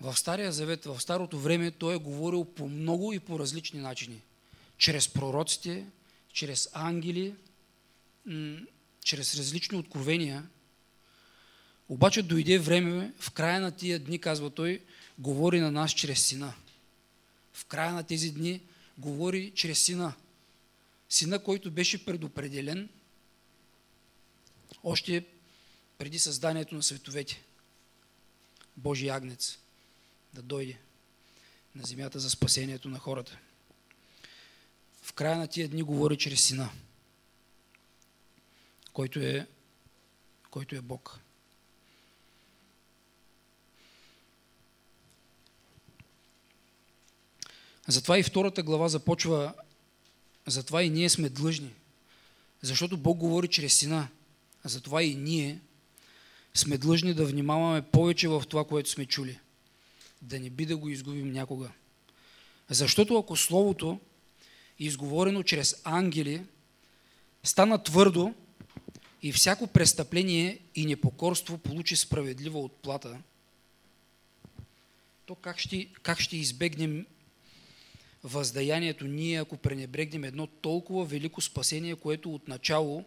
В 0.00 0.16
Стария 0.16 0.52
Завет, 0.52 0.84
в 0.84 1.00
Старото 1.00 1.38
време, 1.38 1.70
той 1.70 1.94
е 1.94 1.98
говорил 1.98 2.44
по 2.44 2.68
много 2.68 3.12
и 3.12 3.20
по 3.20 3.38
различни 3.38 3.80
начини. 3.80 4.20
Чрез 4.78 5.08
пророците, 5.08 5.86
чрез 6.32 6.68
ангели, 6.72 7.34
чрез 9.04 9.34
различни 9.34 9.78
откровения. 9.78 10.46
Обаче 11.94 12.22
дойде 12.22 12.58
време, 12.58 13.12
в 13.20 13.30
края 13.30 13.60
на 13.60 13.70
тия 13.70 13.98
дни, 13.98 14.18
казва 14.18 14.50
той, 14.50 14.82
говори 15.18 15.60
на 15.60 15.70
нас 15.70 15.92
чрез 15.92 16.26
сина. 16.26 16.54
В 17.52 17.64
края 17.64 17.92
на 17.92 18.02
тези 18.02 18.30
дни 18.30 18.60
говори 18.98 19.52
чрез 19.54 19.78
сина. 19.82 20.14
Сина, 21.08 21.42
който 21.42 21.70
беше 21.70 22.04
предопределен 22.04 22.88
още 24.84 25.24
преди 25.98 26.18
създанието 26.18 26.74
на 26.74 26.82
световете. 26.82 27.42
Божий 28.76 29.10
агнец 29.10 29.58
да 30.32 30.42
дойде 30.42 30.78
на 31.74 31.86
земята 31.86 32.20
за 32.20 32.30
спасението 32.30 32.88
на 32.88 32.98
хората. 32.98 33.38
В 35.02 35.12
края 35.12 35.38
на 35.38 35.46
тия 35.46 35.68
дни 35.68 35.82
говори 35.82 36.18
чрез 36.18 36.42
сина, 36.42 36.70
който 38.92 39.18
е, 39.18 39.46
който 40.50 40.76
е 40.76 40.80
Бог. 40.80 41.23
Затова 47.88 48.18
и 48.18 48.22
втората 48.22 48.62
глава 48.62 48.88
започва, 48.88 49.54
затова 50.46 50.82
и 50.82 50.90
ние 50.90 51.08
сме 51.08 51.28
длъжни. 51.28 51.70
Защото 52.62 52.96
Бог 52.96 53.18
говори 53.18 53.48
чрез 53.48 53.74
сина. 53.74 54.08
Затова 54.64 55.02
и 55.02 55.14
ние 55.14 55.60
сме 56.54 56.78
длъжни 56.78 57.14
да 57.14 57.26
внимаваме 57.26 57.82
повече 57.82 58.28
в 58.28 58.42
това, 58.48 58.64
което 58.64 58.90
сме 58.90 59.06
чули. 59.06 59.38
Да 60.22 60.40
не 60.40 60.50
би 60.50 60.66
да 60.66 60.76
го 60.76 60.88
изгубим 60.88 61.32
някога. 61.32 61.70
Защото 62.70 63.18
ако 63.18 63.36
Словото, 63.36 64.00
изговорено 64.78 65.42
чрез 65.42 65.80
ангели, 65.84 66.44
стана 67.42 67.82
твърдо 67.82 68.34
и 69.22 69.32
всяко 69.32 69.66
престъпление 69.66 70.58
и 70.74 70.86
непокорство 70.86 71.58
получи 71.58 71.96
справедлива 71.96 72.60
отплата, 72.60 73.18
то 75.26 75.34
как 75.34 75.58
ще, 75.58 75.86
как 76.02 76.20
ще 76.20 76.36
избегнем 76.36 77.06
въздаянието 78.24 79.06
ние, 79.06 79.40
ако 79.40 79.56
пренебрегнем 79.56 80.24
едно 80.24 80.46
толкова 80.46 81.04
велико 81.04 81.40
спасение, 81.40 81.96
което 81.96 82.34
от 82.34 82.48
начало, 82.48 83.04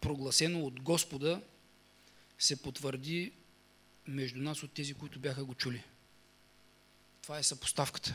прогласено 0.00 0.64
от 0.64 0.80
Господа, 0.80 1.40
се 2.38 2.62
потвърди 2.62 3.32
между 4.06 4.42
нас 4.42 4.62
от 4.62 4.72
тези, 4.72 4.94
които 4.94 5.18
бяха 5.18 5.44
го 5.44 5.54
чули. 5.54 5.82
Това 7.22 7.38
е 7.38 7.42
съпоставката. 7.42 8.14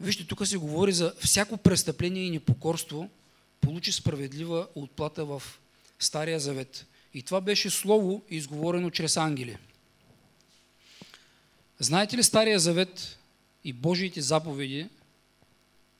Вижте, 0.00 0.26
тук 0.26 0.46
се 0.46 0.56
говори 0.56 0.92
за 0.92 1.14
всяко 1.20 1.56
престъпление 1.56 2.22
и 2.22 2.30
непокорство 2.30 3.10
получи 3.60 3.92
справедлива 3.92 4.68
отплата 4.74 5.24
в 5.24 5.42
Стария 5.98 6.40
Завет. 6.40 6.86
И 7.14 7.22
това 7.22 7.40
беше 7.40 7.70
слово, 7.70 8.22
изговорено 8.30 8.90
чрез 8.90 9.16
ангели. 9.16 9.58
Знаете 11.78 12.16
ли 12.16 12.22
Стария 12.22 12.58
Завет 12.58 13.18
и 13.66 13.72
Божиите 13.72 14.22
заповеди 14.22 14.88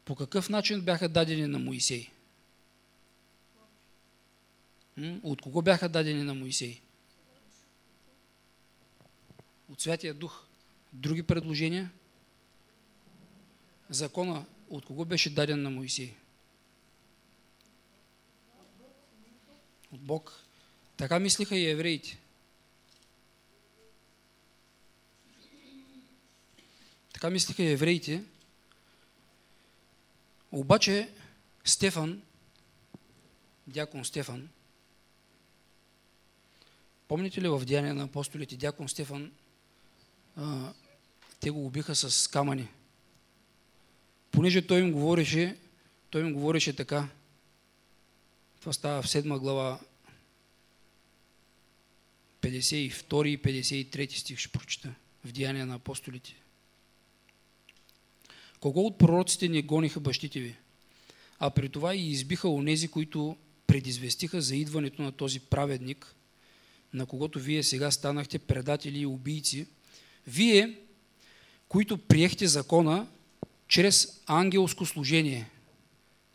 по 0.05 0.15
какъв 0.15 0.49
начин 0.49 0.81
бяха 0.81 1.09
дадени 1.09 1.47
на 1.47 1.59
Моисей? 1.59 2.11
От 5.23 5.43
кого 5.43 5.63
бяха 5.63 5.89
дадени 5.89 6.23
на 6.23 6.35
Моисей? 6.35 6.81
От 9.73 9.81
Святия 9.81 10.15
Дух. 10.15 10.45
Други 10.93 11.23
предложения? 11.23 11.91
Закона 13.91 14.47
от 14.71 14.85
кого 14.85 15.05
беше 15.05 15.35
даден 15.35 15.63
на 15.63 15.71
Моисей? 15.71 16.15
От 19.93 20.01
Бог. 20.01 20.45
Така 20.97 21.19
мислиха 21.19 21.57
и 21.57 21.71
евреите. 21.71 22.19
Така 27.17 27.31
мислиха 27.31 27.63
и 27.63 27.73
евреите. 27.73 28.25
Обаче 30.53 31.11
Стефан, 31.65 32.23
дякон 33.67 34.05
Стефан, 34.05 34.49
помните 37.09 37.41
ли 37.41 37.49
в 37.49 37.65
Деяния 37.65 37.95
на 37.95 38.05
апостолите, 38.05 38.57
дякон 38.57 38.89
Стефан, 38.89 39.33
те 41.41 41.51
го 41.51 41.67
убиха 41.67 41.95
с 41.95 42.29
камъни. 42.29 42.69
Понеже 44.31 44.67
той 44.67 44.81
им 44.81 44.93
говореше, 44.93 45.57
той 46.11 46.21
им 46.21 46.33
говореше 46.33 46.77
така. 46.77 47.09
Това 48.61 48.73
става 48.73 49.03
в 49.03 49.07
7 49.07 49.39
глава 49.39 49.81
52 52.41 53.27
и 53.27 53.43
53 53.43 54.17
стих 54.17 54.39
ще 54.39 54.49
прочита 54.49 54.95
в 55.25 55.33
Деяния 55.33 55.67
на 55.67 55.75
апостолите. 55.75 56.35
Кого 58.61 58.87
от 58.87 58.99
пророците 58.99 59.49
не 59.49 59.63
гониха 59.63 60.01
бащите 60.01 60.41
ви? 60.41 60.57
А 61.39 61.51
при 61.51 61.69
това 61.69 61.95
и 61.95 62.11
избиха 62.11 62.49
онези, 62.49 62.89
които 62.89 63.37
предизвестиха 63.67 64.43
за 64.43 64.57
идването 64.57 65.03
на 65.03 65.13
този 65.13 65.41
праведник, 65.41 66.15
на 66.93 67.07
когото 67.07 67.41
вие 67.41 67.63
сега 67.63 67.91
станахте 67.91 68.39
предатели 68.39 68.99
и 68.99 69.07
убийци. 69.07 69.67
Вие, 70.27 70.79
които 71.69 71.99
приехте 71.99 72.47
закона 72.47 73.07
чрез 73.69 74.23
ангелско 74.27 74.87
служение 74.87 75.51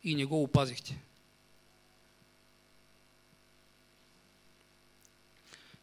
и 0.03 0.15
не 0.15 0.25
го 0.25 0.43
опазихте. 0.43 0.97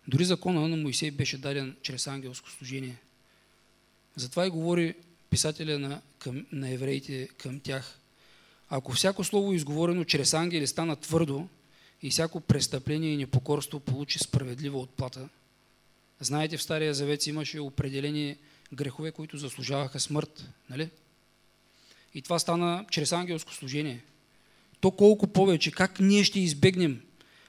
Дори 0.08 0.24
закона 0.24 0.68
на 0.68 0.76
Моисей 0.76 1.10
беше 1.10 1.38
даден 1.38 1.76
чрез 1.82 2.06
ангелско 2.06 2.50
служение. 2.50 2.96
Затова 4.16 4.46
и 4.46 4.50
говори 4.50 4.94
писателя 5.30 5.78
на, 5.78 6.00
към, 6.18 6.46
на 6.52 6.70
евреите 6.70 7.28
към 7.28 7.60
тях. 7.60 7.98
Ако 8.70 8.92
всяко 8.92 9.24
слово 9.24 9.52
изговорено 9.52 10.04
чрез 10.04 10.34
ангели 10.34 10.66
стана 10.66 10.96
твърдо 10.96 11.48
и 12.02 12.10
всяко 12.10 12.40
престъпление 12.40 13.12
и 13.12 13.16
непокорство 13.16 13.80
получи 13.80 14.18
справедлива 14.18 14.78
отплата, 14.78 15.28
знаете 16.20 16.56
в 16.56 16.62
Стария 16.62 16.94
Завет 16.94 17.26
имаше 17.26 17.60
определени 17.60 18.36
грехове, 18.72 19.12
които 19.12 19.36
заслужаваха 19.36 20.00
смърт, 20.00 20.48
нали? 20.70 20.90
И 22.14 22.22
това 22.22 22.38
стана 22.38 22.86
чрез 22.90 23.12
ангелско 23.12 23.54
служение. 23.54 24.04
То 24.80 24.90
колко 24.90 25.26
повече, 25.26 25.70
как 25.70 26.00
ние 26.00 26.24
ще 26.24 26.40
избегнем, 26.40 27.00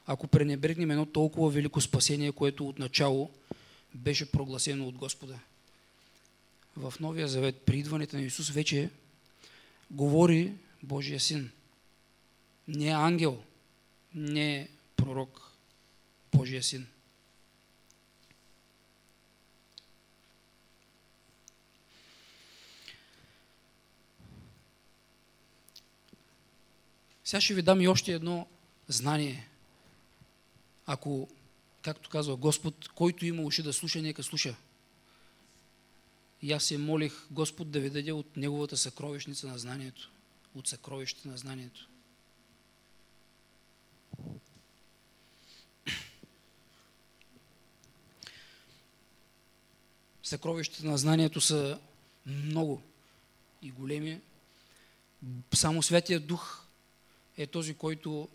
ако 0.05 0.27
пренебрегнем 0.27 0.91
едно 0.91 1.05
толкова 1.05 1.49
велико 1.49 1.81
спасение, 1.81 2.31
което 2.31 2.67
от 2.67 2.79
начало 2.79 3.31
беше 3.95 4.31
прогласено 4.31 4.87
от 4.87 4.95
Господа 4.95 5.39
в 6.79 6.93
Новия 6.99 7.27
Завет, 7.27 7.61
при 7.61 7.79
идването 7.79 8.15
на 8.15 8.21
Исус, 8.21 8.49
вече 8.49 8.89
говори 9.91 10.53
Божия 10.83 11.19
Син. 11.19 11.51
Не 12.67 12.87
е 12.87 12.91
ангел, 12.91 13.43
не 14.15 14.55
е 14.55 14.67
пророк, 14.95 15.51
Божия 16.31 16.63
Син. 16.63 16.87
Сега 27.23 27.41
ще 27.41 27.53
ви 27.53 27.61
дам 27.61 27.81
и 27.81 27.87
още 27.87 28.13
едно 28.13 28.47
знание. 28.87 29.47
Ако, 30.85 31.29
както 31.81 32.09
казва 32.09 32.35
Господ, 32.35 32.87
който 32.87 33.25
има 33.25 33.41
уши 33.41 33.63
да 33.63 33.73
слуша, 33.73 34.01
нека 34.01 34.23
слуша. 34.23 34.55
И 36.41 36.51
аз 36.51 36.63
се 36.63 36.77
молих 36.77 37.13
Господ 37.31 37.71
да 37.71 37.79
ви 37.79 37.89
даде 37.89 38.11
от 38.11 38.37
Неговата 38.37 38.77
съкровищница 38.77 39.47
на 39.47 39.57
знанието. 39.57 40.11
От 40.55 40.67
съкровището 40.67 41.27
на 41.27 41.37
знанието. 41.37 41.89
Съкровищата 50.23 50.87
на 50.87 50.97
знанието 50.97 51.41
са 51.41 51.79
много 52.25 52.81
и 53.61 53.71
големи. 53.71 54.21
Само 55.53 55.83
Святия 55.83 56.19
Дух 56.19 56.65
е 57.37 57.47
този, 57.47 57.73
който 57.73 58.29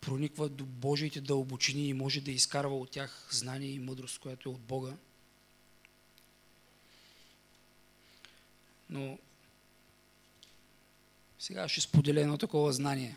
прониква 0.00 0.48
до 0.48 0.64
Божиите 0.64 1.20
дълбочини 1.20 1.88
и 1.88 1.92
може 1.92 2.20
да 2.20 2.30
изкарва 2.30 2.78
от 2.78 2.90
тях 2.90 3.28
знание 3.30 3.70
и 3.70 3.78
мъдрост, 3.78 4.18
която 4.18 4.48
е 4.48 4.52
от 4.52 4.60
Бога. 4.60 4.96
Но 8.90 9.18
сега 11.38 11.68
ще 11.68 11.80
споделя 11.80 12.20
едно 12.20 12.38
такова 12.38 12.72
знание. 12.72 13.16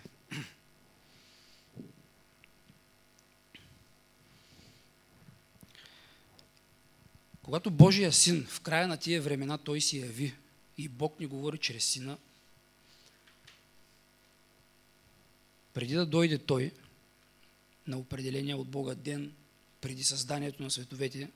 Когато 7.44 7.72
Божия 7.72 8.14
син 8.14 8.46
в 8.46 8.62
края 8.62 8.88
на 8.88 8.98
тия 8.98 9.22
времена 9.22 9.58
той 9.58 9.82
си 9.82 10.00
яви 10.00 10.36
и 10.78 10.88
Бог 10.88 11.20
ни 11.20 11.26
говори 11.26 11.58
чрез 11.58 11.86
сина, 11.86 12.18
преди 15.74 15.94
да 15.94 16.06
дойде 16.06 16.38
той 16.38 16.72
на 17.88 17.98
определения 17.98 18.58
от 18.58 18.68
Бога 18.68 18.96
ден, 18.96 19.34
преди 19.82 20.04
създанието 20.04 20.64
на 20.64 20.72
световете, 20.72 21.32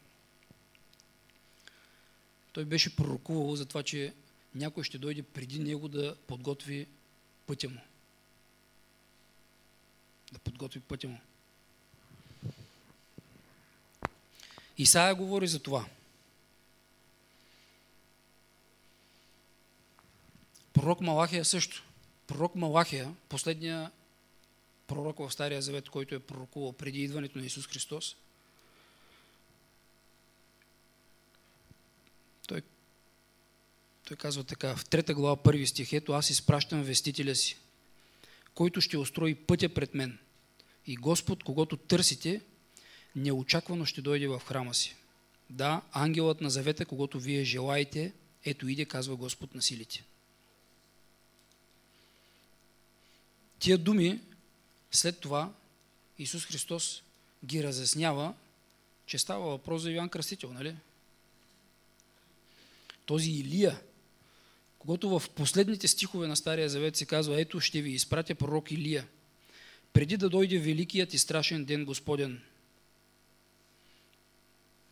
той 2.54 2.66
беше 2.66 2.96
пророкувал 2.96 3.56
за 3.56 3.66
това, 3.66 3.84
че 3.84 4.14
някой 4.56 4.84
ще 4.84 4.98
дойде 4.98 5.24
преди 5.24 5.60
него 5.60 5.88
да 5.88 6.16
подготви 6.28 6.88
пътя 7.48 7.70
му. 7.70 7.80
Да 10.32 10.40
подготви 10.40 10.80
пътя 10.80 11.08
му. 11.08 11.20
Исаия 14.78 15.16
говори 15.16 15.48
за 15.48 15.60
това. 15.60 15.86
Пророк 20.74 21.02
Малахия 21.02 21.46
също. 21.46 21.84
Пророк 22.28 22.56
Малахия, 22.56 23.16
последния 23.30 23.92
пророк 24.88 25.18
в 25.18 25.34
Стария 25.34 25.62
Завет, 25.62 25.90
който 25.90 26.16
е 26.16 26.20
пророкувал 26.20 26.74
преди 26.74 27.04
идването 27.04 27.40
на 27.40 27.46
Исус 27.46 27.68
Христос, 27.68 28.16
той 34.12 34.18
казва 34.18 34.44
така, 34.44 34.76
в 34.76 34.86
трета 34.86 35.14
глава, 35.14 35.36
първи 35.36 35.68
стих, 35.68 35.94
ето 35.94 36.14
аз 36.14 36.30
изпращам 36.30 36.84
вестителя 36.84 37.36
си, 37.36 37.58
който 38.56 38.82
ще 38.82 38.98
устрои 38.98 39.36
пътя 39.36 39.70
пред 39.70 39.94
мен. 39.94 40.18
И 40.88 40.96
Господ, 40.96 41.44
когато 41.44 41.78
търсите, 41.78 42.42
неочаквано 43.16 43.86
ще 43.86 44.02
дойде 44.02 44.28
в 44.28 44.42
храма 44.46 44.74
си. 44.74 44.96
Да, 45.50 45.82
ангелът 45.92 46.42
на 46.42 46.50
завета, 46.50 46.86
когато 46.86 47.20
вие 47.20 47.44
желаете, 47.44 48.14
ето 48.46 48.68
иде, 48.68 48.86
казва 48.86 49.16
Господ 49.16 49.56
на 49.56 49.62
силите. 49.62 50.04
Тия 53.60 53.78
думи, 53.78 54.20
след 54.92 55.20
това, 55.20 55.54
Исус 56.20 56.46
Христос 56.46 57.04
ги 57.46 57.64
разяснява, 57.64 58.34
че 59.06 59.18
става 59.18 59.50
въпрос 59.50 59.82
за 59.82 59.92
Йоанн 59.92 60.10
Кръстител, 60.10 60.54
нали? 60.54 60.76
Този 63.06 63.32
Илия, 63.32 63.82
когато 64.82 65.20
в 65.20 65.30
последните 65.30 65.88
стихове 65.88 66.28
на 66.28 66.36
Стария 66.36 66.70
Завет 66.70 66.96
се 66.96 67.06
казва, 67.06 67.42
ето 67.42 67.60
ще 67.60 67.82
ви 67.82 67.92
изпратя 67.92 68.36
пророк 68.36 68.72
Илия, 68.72 69.08
преди 69.94 70.18
да 70.18 70.30
дойде 70.30 70.60
великият 70.60 71.14
и 71.14 71.18
страшен 71.18 71.66
ден 71.66 71.86
Господен, 71.86 72.42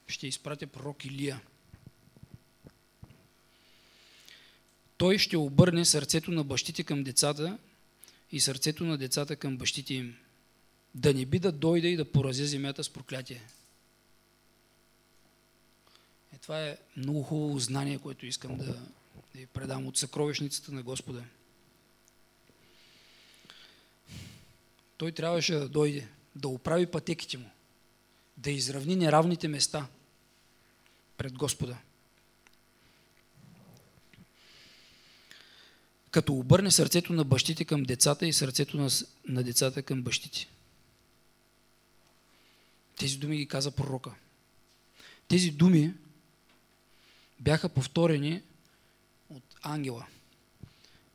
ще 0.07 0.27
изпратя 0.27 0.67
пророк 0.67 1.05
Илия. 1.05 1.41
Той 4.97 5.17
ще 5.17 5.37
обърне 5.37 5.85
сърцето 5.85 6.31
на 6.31 6.43
бащите 6.43 6.83
към 6.83 7.03
децата 7.03 7.57
и 8.31 8.39
сърцето 8.39 8.83
на 8.83 8.97
децата 8.97 9.35
към 9.35 9.57
бащите 9.57 9.93
им. 9.93 10.17
Да 10.95 11.13
не 11.13 11.25
би 11.25 11.39
да 11.39 11.51
дойде 11.51 11.87
и 11.87 11.97
да 11.97 12.11
порази 12.11 12.45
земята 12.45 12.83
с 12.83 12.89
проклятие. 12.89 13.41
Е, 16.33 16.37
това 16.37 16.67
е 16.67 16.77
много 16.97 17.23
хубаво 17.23 17.59
знание, 17.59 17.97
което 17.97 18.25
искам 18.25 18.57
да, 18.57 18.81
да 19.33 19.39
ви 19.39 19.45
предам 19.45 19.87
от 19.87 19.97
съкровищницата 19.97 20.71
на 20.71 20.83
Господа. 20.83 21.23
Той 24.97 25.11
трябваше 25.11 25.53
да 25.53 25.69
дойде, 25.69 26.07
да 26.35 26.47
оправи 26.47 26.85
пътеките 26.85 27.37
му, 27.37 27.49
да 28.37 28.51
изравни 28.51 28.95
неравните 28.95 29.47
места 29.47 29.87
пред 31.17 31.33
Господа. 31.33 31.77
Като 36.11 36.33
обърне 36.33 36.71
сърцето 36.71 37.13
на 37.13 37.23
бащите 37.23 37.65
към 37.65 37.83
децата 37.83 38.27
и 38.27 38.33
сърцето 38.33 38.77
на, 38.77 38.89
на 39.27 39.43
децата 39.43 39.83
към 39.83 40.01
бащите. 40.01 40.47
Тези 42.97 43.17
думи 43.17 43.37
ги 43.37 43.47
каза 43.47 43.71
пророка. 43.71 44.11
Тези 45.27 45.51
думи 45.51 45.93
бяха 47.39 47.69
повторени 47.69 48.41
ангела, 49.61 50.05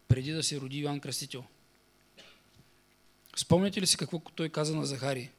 преди 0.08 0.32
да 0.32 0.42
се 0.42 0.60
роди 0.60 0.78
Йоанн 0.78 1.00
Кръстител. 1.00 1.44
Спомняте 3.36 3.80
ли 3.80 3.86
си 3.86 3.96
какво 3.96 4.18
той 4.18 4.48
каза 4.48 4.76
на 4.76 4.86
Захари? 4.86 5.30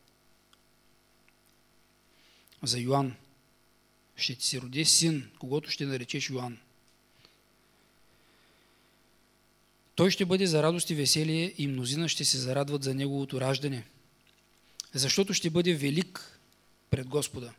За 2.63 2.79
Йоанн. 2.79 3.15
Ще 4.15 4.35
ти 4.35 4.47
се 4.47 4.61
роди 4.61 4.85
син, 4.85 5.31
когато 5.39 5.71
ще 5.71 5.85
наречеш 5.85 6.29
Йоанн. 6.29 6.57
Той 9.95 10.11
ще 10.11 10.25
бъде 10.25 10.47
за 10.47 10.63
радост 10.63 10.89
и 10.89 10.95
веселие 10.95 11.53
и 11.57 11.67
мнозина 11.67 12.09
ще 12.09 12.25
се 12.25 12.37
зарадват 12.37 12.83
за 12.83 12.93
неговото 12.93 13.41
раждане, 13.41 13.87
защото 14.93 15.33
ще 15.33 15.49
бъде 15.49 15.73
велик 15.73 16.39
пред 16.89 17.07
Господа. 17.07 17.53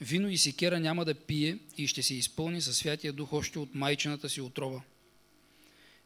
Вино 0.00 0.28
и 0.28 0.38
секера 0.38 0.80
няма 0.80 1.04
да 1.04 1.14
пие 1.14 1.58
и 1.78 1.86
ще 1.86 2.02
се 2.02 2.14
изпълни 2.14 2.60
със 2.60 2.76
Святия 2.76 3.12
Дух 3.12 3.32
още 3.32 3.58
от 3.58 3.74
майчината 3.74 4.28
си 4.28 4.40
отрова. 4.40 4.82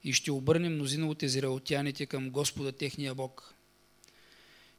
И 0.04 0.12
ще 0.12 0.32
обърне 0.32 0.68
мнозина 0.68 1.08
от 1.08 1.22
израелтяните 1.22 2.06
към 2.06 2.30
Господа 2.30 2.72
техния 2.72 3.14
Бог. 3.14 3.54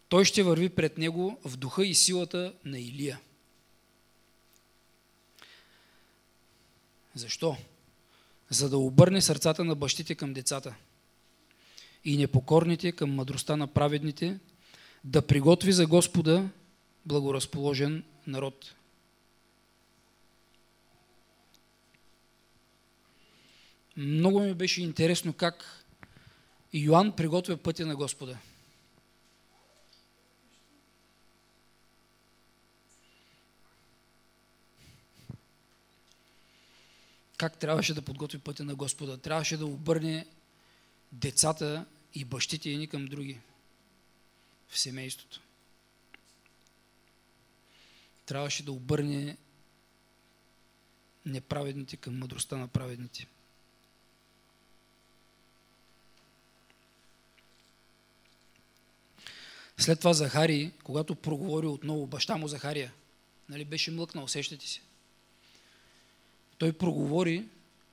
Той 0.10 0.26
ще 0.26 0.44
върви 0.44 0.70
пред 0.70 0.98
него 0.98 1.40
в 1.46 1.58
духа 1.58 1.86
и 1.86 1.96
силата 1.96 2.54
на 2.66 2.80
Илия. 2.80 3.20
Защо? 7.16 7.58
За 8.50 8.70
да 8.70 8.78
обърне 8.78 9.22
сърцата 9.22 9.64
на 9.64 9.76
бащите 9.76 10.16
към 10.16 10.34
децата 10.34 10.76
и 12.06 12.18
непокорните 12.18 12.92
към 12.92 13.16
мъдростта 13.16 13.56
на 13.56 13.68
праведните, 13.68 14.40
да 15.04 15.22
приготви 15.22 15.72
за 15.72 15.88
Господа 15.88 16.50
благоразположен 17.06 18.04
народ. 18.28 18.76
Много 23.98 24.40
ми 24.40 24.54
беше 24.54 24.82
интересно 24.82 25.34
как 25.34 25.86
Йоанн 26.74 27.16
приготвя 27.16 27.58
пътя 27.58 27.86
на 27.86 27.96
Господа. 27.96 28.38
Как 37.38 37.58
трябваше 37.58 37.94
да 37.94 38.02
подготви 38.02 38.40
пътя 38.40 38.64
на 38.64 38.76
Господа? 38.76 39.18
Трябваше 39.18 39.58
да 39.58 39.66
обърне 39.66 40.28
децата 41.12 41.86
и 42.14 42.26
бащите 42.26 42.70
едни 42.70 42.88
към 42.88 43.06
други 43.06 43.40
в 44.68 44.80
семейството. 44.80 45.42
Трябваше 48.26 48.64
да 48.64 48.72
обърне 48.72 49.38
неправедните 51.26 51.98
към 51.98 52.20
мъдростта 52.20 52.58
на 52.58 52.68
праведните. 52.68 53.28
След 59.78 60.00
това 60.00 60.14
Захари, 60.14 60.72
когато 60.84 61.16
проговори 61.16 61.68
отново 61.68 62.08
баща 62.08 62.38
му 62.38 62.48
Захария, 62.48 62.94
нали, 63.50 63.66
беше 63.66 63.92
млъкнал, 63.92 64.24
усещате 64.24 64.68
се. 64.68 64.80
Той 66.58 66.74
проговори, 66.74 67.46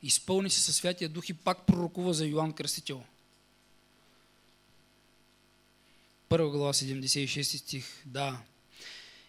изпълни 0.03 0.51
се 0.51 0.61
със 0.61 0.77
Святия 0.77 1.09
Дух 1.09 1.29
и 1.29 1.35
пак 1.35 1.67
пророкува 1.67 2.13
за 2.13 2.27
Йоанн 2.27 2.53
Кръстител. 2.53 3.03
Първа 6.29 6.51
глава, 6.51 6.73
76 6.73 7.57
стих. 7.57 7.87
Да. 8.07 8.43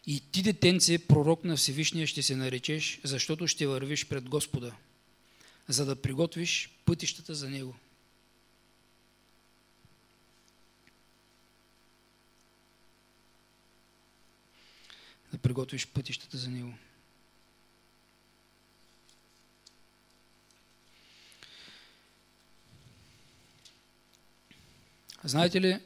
И 0.08 0.22
ти, 0.32 0.42
детенце, 0.42 0.98
пророк 0.98 1.44
на 1.44 1.58
Всевишния 1.58 2.08
ще 2.08 2.24
се 2.24 2.36
наречеш, 2.36 3.00
защото 3.04 3.48
ще 3.48 3.68
вървиш 3.68 4.08
пред 4.08 4.30
Господа, 4.30 4.76
за 5.68 5.86
да 5.86 5.96
приготвиш 5.96 6.70
пътищата 6.86 7.36
за 7.36 7.50
Него. 7.50 7.76
Да 15.34 15.40
приготвиш 15.40 15.88
пътищата 15.88 16.38
за 16.38 16.50
него. 16.50 16.74
Знаете 25.24 25.62
ли, 25.62 25.80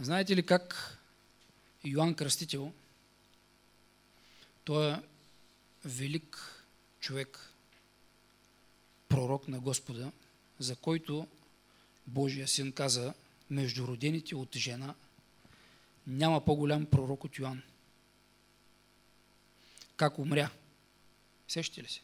знаете 0.00 0.36
ли 0.36 0.46
как 0.46 0.98
Йоанн 1.84 2.14
Кръстител, 2.14 2.72
той 4.64 4.92
е 4.92 5.02
велик 5.84 6.64
човек, 7.00 7.52
пророк 9.08 9.48
на 9.48 9.60
Господа, 9.60 10.12
за 10.58 10.76
който 10.76 11.28
Божия 12.06 12.48
син 12.48 12.72
каза, 12.72 13.14
между 13.50 13.86
родените 13.86 14.36
от 14.36 14.56
жена 14.56 14.94
няма 16.06 16.44
по-голям 16.44 16.86
пророк 16.86 17.24
от 17.24 17.38
Йоанн. 17.38 17.62
Как 19.96 20.18
умря? 20.18 20.50
Сещате 21.48 21.82
ли 21.82 21.88
се? 21.88 22.00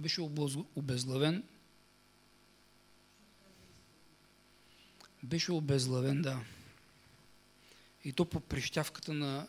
Беше 0.00 0.20
обезглавен. 0.76 1.44
Беше 5.22 5.52
обезглавен, 5.52 6.22
да. 6.22 6.44
И 8.04 8.12
то 8.12 8.24
по 8.24 8.40
прищявката 8.40 9.12
на 9.12 9.48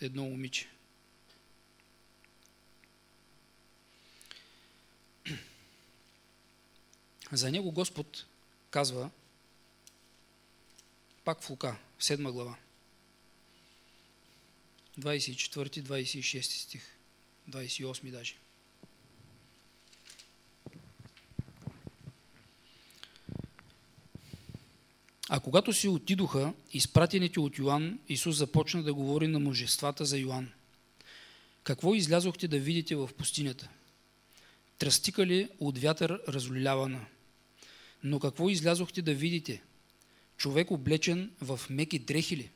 едно 0.00 0.24
момиче. 0.24 0.68
За 7.32 7.50
него 7.50 7.72
Господ 7.72 8.26
казва, 8.70 9.10
пак 11.30 11.42
в 11.42 11.50
Лука, 11.50 11.76
7 12.00 12.32
глава. 12.32 12.56
24-26 14.98 16.40
стих. 16.42 16.82
28 17.50 18.10
даже. 18.10 18.34
А 25.28 25.40
когато 25.40 25.72
си 25.72 25.88
отидоха, 25.88 26.52
изпратените 26.72 27.40
от 27.40 27.58
Йоанн, 27.58 27.98
Исус 28.08 28.36
започна 28.36 28.82
да 28.82 28.94
говори 28.94 29.26
на 29.26 29.40
мъжествата 29.40 30.04
за 30.04 30.18
Йоанн. 30.18 30.52
Какво 31.64 31.94
излязохте 31.94 32.48
да 32.48 32.58
видите 32.58 32.96
в 32.96 33.10
пустинята? 33.18 33.68
Тръстика 34.78 35.26
ли 35.26 35.48
от 35.60 35.78
вятър 35.78 36.20
разлюлявана? 36.28 37.06
Но 38.02 38.20
какво 38.20 38.50
излязохте 38.50 39.02
да 39.02 39.14
видите? 39.14 39.62
Човек 40.40 40.70
облечен 40.70 41.30
в 41.40 41.60
меки 41.70 41.98
дрехи? 41.98 42.50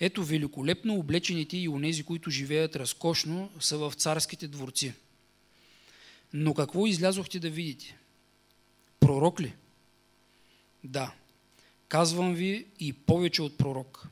Ето 0.00 0.24
великолепно 0.24 0.94
облечените 0.94 1.56
и 1.56 1.68
онези, 1.68 2.02
които 2.02 2.30
живеят 2.30 2.76
разкошно, 2.76 3.50
са 3.60 3.78
в 3.78 3.92
царските 3.96 4.48
дворци. 4.48 4.92
Но 6.32 6.54
какво 6.54 6.86
излязохте 6.86 7.38
да 7.38 7.50
видите? 7.50 7.98
Пророк 9.00 9.40
ли? 9.40 9.54
Да. 10.84 11.14
Казвам 11.88 12.34
ви 12.34 12.66
и 12.80 12.92
повече 12.92 13.42
от 13.42 13.58
пророк. 13.58 14.08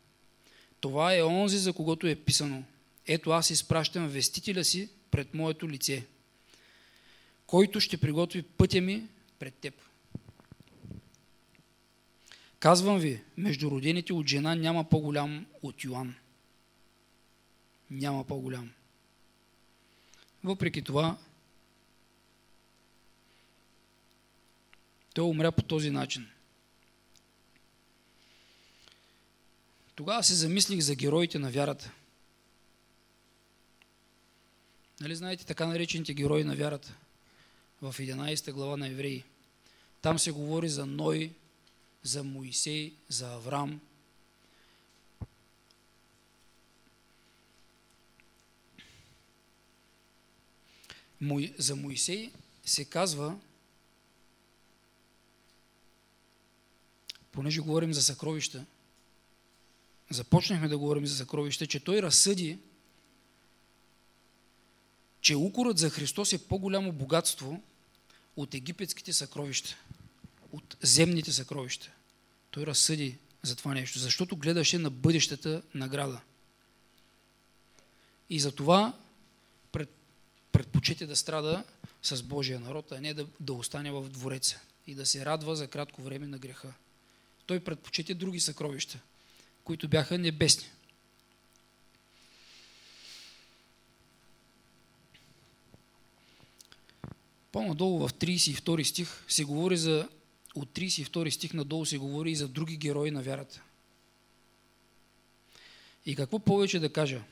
Това 0.81 1.15
е 1.15 1.23
онзи, 1.23 1.59
за 1.59 1.73
когото 1.73 2.07
е 2.07 2.15
писано. 2.15 2.65
Ето 3.07 3.31
аз 3.31 3.51
изпращам 3.51 4.09
вестителя 4.09 4.65
си 4.65 4.89
пред 5.11 5.35
моето 5.35 5.69
лице, 5.69 6.07
който 7.47 7.81
ще 7.81 7.97
приготви 7.97 8.43
пътя 8.43 8.81
ми 8.81 9.09
пред 9.39 9.55
теб. 9.55 9.90
Казвам 12.61 12.99
ви, 12.99 13.23
между 13.37 13.71
родените 13.71 14.13
от 14.13 14.27
жена 14.27 14.55
няма 14.55 14.85
по-голям 14.85 15.47
от 15.63 15.85
Йоан. 15.85 16.15
Няма 17.91 18.25
по-голям. 18.25 18.71
Въпреки 20.45 20.83
това, 20.83 21.19
той 25.15 25.25
умря 25.25 25.53
по 25.53 25.63
този 25.63 25.91
начин. 25.91 26.29
Тогава 29.95 30.23
се 30.23 30.35
замислих 30.35 30.81
за 30.81 30.95
героите 30.95 31.39
на 31.39 31.51
вярата. 31.51 31.93
Нали 35.01 35.17
знаете 35.17 35.47
така 35.47 35.67
наречените 35.67 36.15
герои 36.15 36.45
на 36.45 36.57
вярата? 36.57 36.95
В 37.83 37.95
11 37.99 38.53
глава 38.53 38.77
на 38.77 38.89
Евреи. 38.89 39.25
Там 40.03 40.19
се 40.19 40.33
говори 40.33 40.69
за 40.69 40.87
Ной, 40.87 41.33
за 42.03 42.25
Моисей, 42.25 42.95
за 43.09 43.33
Авраам. 43.33 43.81
За 51.59 51.77
Моисей 51.77 52.33
се 52.65 52.85
казва, 52.85 53.39
понеже 57.33 57.61
говорим 57.61 57.95
за 57.95 58.03
съкровища, 58.03 58.67
започнахме 60.11 60.69
да 60.69 60.79
говорим 60.79 61.07
за 61.07 61.17
съкровища, 61.17 61.67
че 61.67 61.81
той 61.81 62.03
разсъди, 62.03 62.59
че 65.21 65.37
укорът 65.37 65.79
за 65.79 65.91
Христос 65.91 66.33
е 66.33 66.49
по-голямо 66.49 66.93
богатство 66.93 67.63
от 68.37 68.55
египетските 68.55 69.13
съкровища 69.13 69.77
от 70.53 70.77
земните 70.83 71.33
съкровища. 71.33 71.91
Той 72.51 72.67
разсъди 72.67 73.19
за 73.43 73.57
това 73.57 73.75
нещо, 73.75 73.99
защото 73.99 74.37
гледаше 74.37 74.79
на 74.79 74.91
бъдещата 74.91 75.63
награда. 75.75 76.21
И 78.31 78.41
за 78.41 78.53
това 78.53 78.99
пред, 79.73 79.91
предпочете 80.53 81.07
да 81.07 81.17
страда 81.17 81.65
с 82.03 82.23
Божия 82.23 82.61
народ, 82.61 82.93
а 82.93 83.01
не 83.01 83.15
да, 83.15 83.27
да 83.41 83.53
остане 83.53 83.91
в 83.91 84.09
двореца 84.09 84.61
и 84.87 84.95
да 84.95 85.07
се 85.07 85.25
радва 85.25 85.57
за 85.57 85.69
кратко 85.69 86.03
време 86.03 86.27
на 86.27 86.39
греха. 86.39 86.73
Той 87.47 87.61
предпочете 87.61 88.15
други 88.15 88.41
съкровища, 88.41 88.99
които 89.65 89.89
бяха 89.89 90.19
небесни. 90.19 90.67
По-надолу 97.53 98.09
в 98.09 98.13
32 98.13 98.83
стих 98.83 99.25
се 99.29 99.45
говори 99.45 99.77
за 99.77 100.09
от 100.55 100.69
32 100.69 101.31
стих 101.31 101.53
надолу 101.53 101.87
се 101.87 101.99
говори 101.99 102.31
и 102.31 102.37
за 102.37 102.49
други 102.49 102.77
герои 102.77 103.11
на 103.11 103.23
вярата. 103.23 103.63
И 106.07 106.17
какво 106.17 106.39
повече 106.39 106.79
да 106.79 106.93
кажа? 106.93 107.23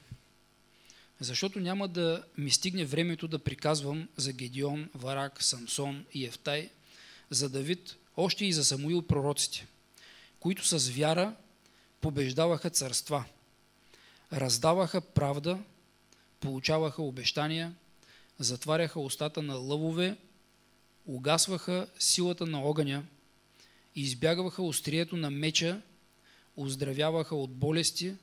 Защото 1.20 1.61
няма 1.61 1.88
да 1.88 2.24
ми 2.38 2.50
стигне 2.50 2.85
времето 2.85 3.28
да 3.28 3.38
приказвам 3.38 4.09
за 4.16 4.33
Гедион, 4.33 4.88
Варак, 4.94 5.42
Самсон 5.42 6.04
и 6.14 6.24
Евтай, 6.24 6.70
за 7.31 7.48
Давид, 7.48 7.96
още 8.16 8.44
и 8.44 8.52
за 8.52 8.64
Самуил 8.64 9.02
пророците, 9.02 9.66
които 10.40 10.66
с 10.66 10.88
вяра 10.88 11.35
побеждаваха 12.00 12.70
царства, 12.70 13.24
раздаваха 14.33 15.00
правда, 15.00 15.59
получаваха 16.40 17.02
обещания, 17.02 17.74
затваряха 18.38 19.00
устата 19.00 19.42
на 19.42 19.54
лъвове 19.54 20.16
угасваха 21.09 21.88
силата 21.99 22.47
на 22.47 22.62
огъня, 22.62 23.05
избягваха 23.94 24.62
острието 24.62 25.16
на 25.16 25.31
меча, 25.31 25.83
оздравяваха 26.57 27.37
от 27.37 27.51
болести, 27.51 28.14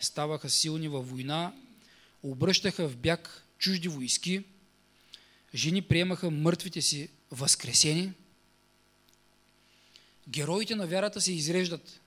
ставаха 0.00 0.50
силни 0.50 0.88
във 0.88 1.10
война, 1.10 1.54
обръщаха 2.22 2.88
в 2.88 2.96
бяг 2.96 3.44
чужди 3.58 3.88
войски, 3.88 4.44
жени 5.54 5.82
приемаха 5.82 6.30
мъртвите 6.30 6.82
си 6.82 7.08
възкресени. 7.30 8.12
Героите 10.28 10.74
на 10.74 10.86
вярата 10.86 11.20
се 11.20 11.32
изреждат. 11.32 12.00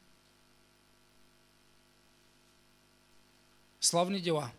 Славни 3.82 4.22
дела– 4.22 4.52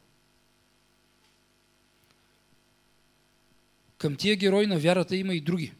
Към 4.01 4.17
тия 4.17 4.37
герои 4.37 4.67
на 4.67 4.79
вярата 4.79 5.17
има 5.17 5.35
и 5.35 5.41
други. 5.41 5.73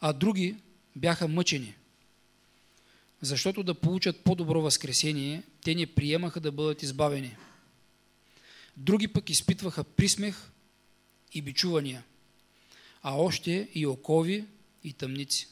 А 0.00 0.12
други 0.12 0.56
бяха 0.96 1.28
мъчени. 1.28 1.74
Защото 3.20 3.62
да 3.62 3.74
получат 3.74 4.24
по-добро 4.24 4.62
възкресение, 4.62 5.42
те 5.64 5.74
не 5.74 5.86
приемаха 5.86 6.40
да 6.40 6.52
бъдат 6.52 6.82
избавени. 6.82 7.36
Други 8.76 9.08
пък 9.08 9.30
изпитваха 9.30 9.84
присмех 9.84 10.50
и 11.32 11.42
бичувания, 11.42 12.04
а 13.02 13.14
още 13.14 13.68
и 13.74 13.86
окови 13.86 14.44
и 14.84 14.92
тъмници. 14.92 15.48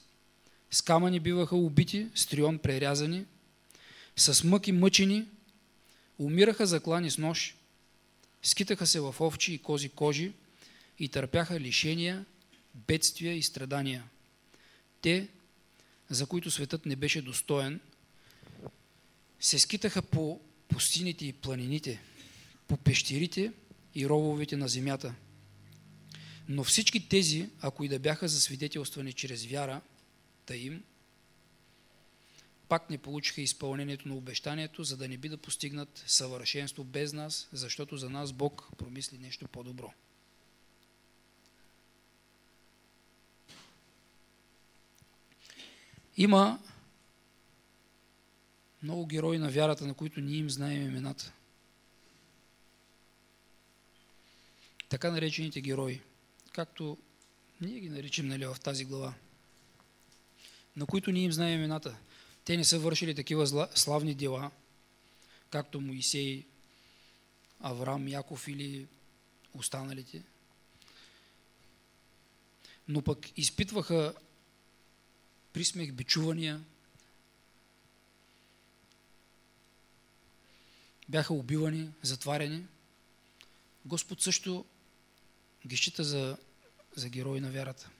С 0.71 0.83
камъни 0.83 1.21
биваха 1.21 1.57
убити, 1.57 2.07
с 2.14 2.27
трион 2.27 2.59
прерязани, 2.59 3.25
с 4.16 4.44
мъки 4.44 4.73
мъчени, 4.73 5.27
умираха 6.18 6.66
заклани 6.66 7.11
с 7.11 7.18
нож, 7.18 7.57
скитаха 8.42 8.87
се 8.87 9.01
в 9.01 9.14
овчи 9.21 9.55
и 9.55 9.59
кози 9.59 9.88
кожи, 9.88 10.33
и 10.99 11.09
търпяха 11.09 11.61
лишения, 11.61 12.25
бедствия 12.75 13.35
и 13.35 13.43
страдания. 13.43 14.05
Те, 15.03 15.29
за 16.11 16.27
които 16.27 16.51
светът 16.51 16.87
не 16.87 16.97
беше 16.97 17.23
достоен, 17.23 17.81
се 19.41 19.59
скитаха 19.59 20.03
по 20.03 20.41
пустините 20.69 21.27
и 21.27 21.33
планините, 21.33 22.01
по 22.69 22.77
пещерите 22.77 23.53
и 23.95 24.09
рововете 24.09 24.57
на 24.57 24.69
земята. 24.69 25.15
Но 26.49 26.65
всички 26.65 27.09
тези, 27.09 27.51
ако 27.61 27.85
и 27.85 27.89
да 27.89 27.99
бяха 27.99 28.29
засвидетелствани 28.29 29.13
чрез 29.13 29.45
вяра, 29.45 29.81
да 30.47 30.57
им, 30.57 30.83
пак 32.69 32.91
не 32.91 32.99
получиха 32.99 33.41
изпълнението 33.41 34.09
на 34.09 34.15
обещанието, 34.15 34.85
за 34.85 34.97
да 34.97 35.09
не 35.09 35.17
би 35.17 35.29
да 35.29 35.37
постигнат 35.37 36.05
съвършенство 36.07 36.85
без 36.85 37.13
нас, 37.13 37.49
защото 37.53 37.97
за 37.97 38.11
нас 38.11 38.33
Бог 38.33 38.69
промисли 38.79 39.19
нещо 39.19 39.49
по-добро. 39.49 39.93
Има 46.18 46.59
много 48.83 49.07
герои 49.07 49.38
на 49.38 49.50
вярата, 49.50 49.87
на 49.87 49.94
които 49.94 50.20
ние 50.20 50.37
им 50.37 50.50
знаем 50.50 50.83
имената. 50.83 51.33
Така 54.88 55.11
наречените 55.11 55.61
герои, 55.61 56.00
както 56.52 56.98
ние 57.61 57.81
ги 57.81 57.88
наричам 57.88 58.28
нали, 58.28 58.46
в 58.46 58.57
тази 58.62 58.85
глава, 58.85 59.14
на 60.76 60.87
които 60.87 61.11
ние 61.11 61.22
им 61.22 61.33
знаем 61.33 61.59
имената. 61.59 61.96
Те 62.44 62.57
не 62.57 62.64
са 62.64 62.78
вършили 62.78 63.14
такива 63.14 63.68
славни 63.74 64.14
дела, 64.14 64.50
както 65.50 65.81
Моисей, 65.81 66.44
Авраам, 67.61 68.09
Яков 68.09 68.48
или 68.48 68.87
останалите. 69.54 70.22
Но 72.88 73.02
пък 73.02 73.18
изпитваха 73.37 74.14
присмех, 75.59 75.92
бичувания. 75.92 76.64
Бяха 81.09 81.35
убивани, 81.35 81.90
затваряни. 82.03 82.66
Господ 83.85 84.23
също 84.23 84.64
ги 85.66 85.77
счита 85.77 86.05
за, 86.05 86.38
за 86.97 87.09
герои 87.09 87.40
на 87.40 87.51
вярата. 87.51 87.90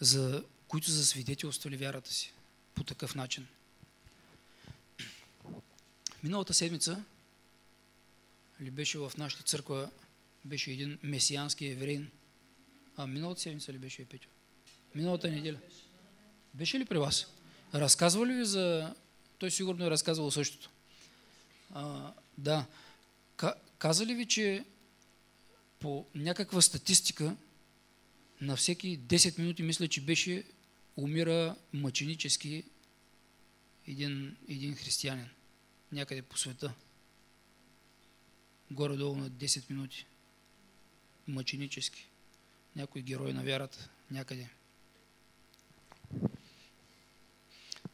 за, 0.00 0.44
които 0.68 0.90
засвидетелствали 0.90 1.76
вярата 1.76 2.12
си 2.12 2.32
по 2.74 2.84
такъв 2.84 3.14
начин. 3.14 3.46
Миналата 6.22 6.54
седмица 6.54 7.04
ли 8.60 8.70
беше 8.70 8.98
в 8.98 9.12
нашата 9.18 9.42
църква, 9.42 9.90
беше 10.44 10.70
един 10.70 10.98
месиански 11.02 11.66
евреин. 11.66 12.10
А 12.96 13.06
миналата 13.06 13.40
седмица 13.40 13.72
ли 13.72 13.78
беше 13.78 14.04
Петю? 14.04 14.28
Миналата 14.94 15.30
неделя. 15.30 15.58
Беше 16.54 16.78
ли 16.78 16.84
при 16.84 16.98
вас? 16.98 17.26
Разказва 17.74 18.26
ли 18.26 18.34
ви 18.34 18.44
за... 18.44 18.94
Той 19.38 19.50
сигурно 19.50 19.84
е 19.84 19.90
разказвал 19.90 20.30
същото. 20.30 20.70
А, 21.74 22.12
да. 22.38 22.66
Каза 23.78 24.06
ли 24.06 24.14
ви, 24.14 24.26
че 24.26 24.64
по 25.80 26.06
някаква 26.14 26.60
статистика 26.60 27.36
на 28.40 28.56
всеки 28.56 29.00
10 29.00 29.38
минути, 29.38 29.62
мисля, 29.62 29.88
че 29.88 30.00
беше, 30.00 30.44
умира 30.96 31.56
мъченически 31.72 32.64
един, 33.86 34.36
един 34.48 34.74
християнин 34.74 35.28
някъде 35.92 36.22
по 36.22 36.38
света. 36.38 36.74
Горе-долу 38.70 39.16
на 39.16 39.30
10 39.30 39.70
минути. 39.70 40.06
Мъченически. 41.28 42.06
Някой 42.76 43.02
герой 43.02 43.32
на 43.32 43.42
вярата 43.42 43.88
някъде. 44.10 44.48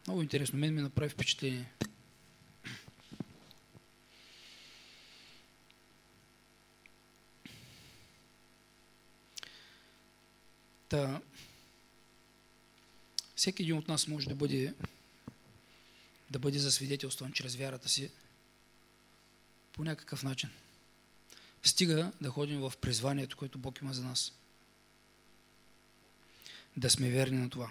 Много 0.08 0.22
интересно. 0.22 0.58
Мен 0.58 0.74
ми 0.74 0.82
направи 0.82 1.10
впечатление. 1.10 1.72
Та, 10.88 11.20
всеки 13.36 13.62
един 13.62 13.76
от 13.76 13.88
нас 13.88 14.08
може 14.08 14.28
да 14.28 14.34
бъде, 14.34 14.74
да 16.30 16.38
бъде 16.38 16.58
засвидетелстван 16.58 17.32
чрез 17.32 17.56
вярата 17.56 17.88
си 17.88 18.10
по 19.72 19.84
някакъв 19.84 20.22
начин. 20.22 20.50
Стига 21.62 22.12
да 22.20 22.30
ходим 22.30 22.60
в 22.60 22.72
призванието, 22.80 23.36
което 23.36 23.58
Бог 23.58 23.80
има 23.82 23.92
за 23.92 24.02
нас. 24.02 24.32
Да 26.76 26.90
сме 26.90 27.10
верни 27.10 27.38
на 27.38 27.50
това. 27.50 27.70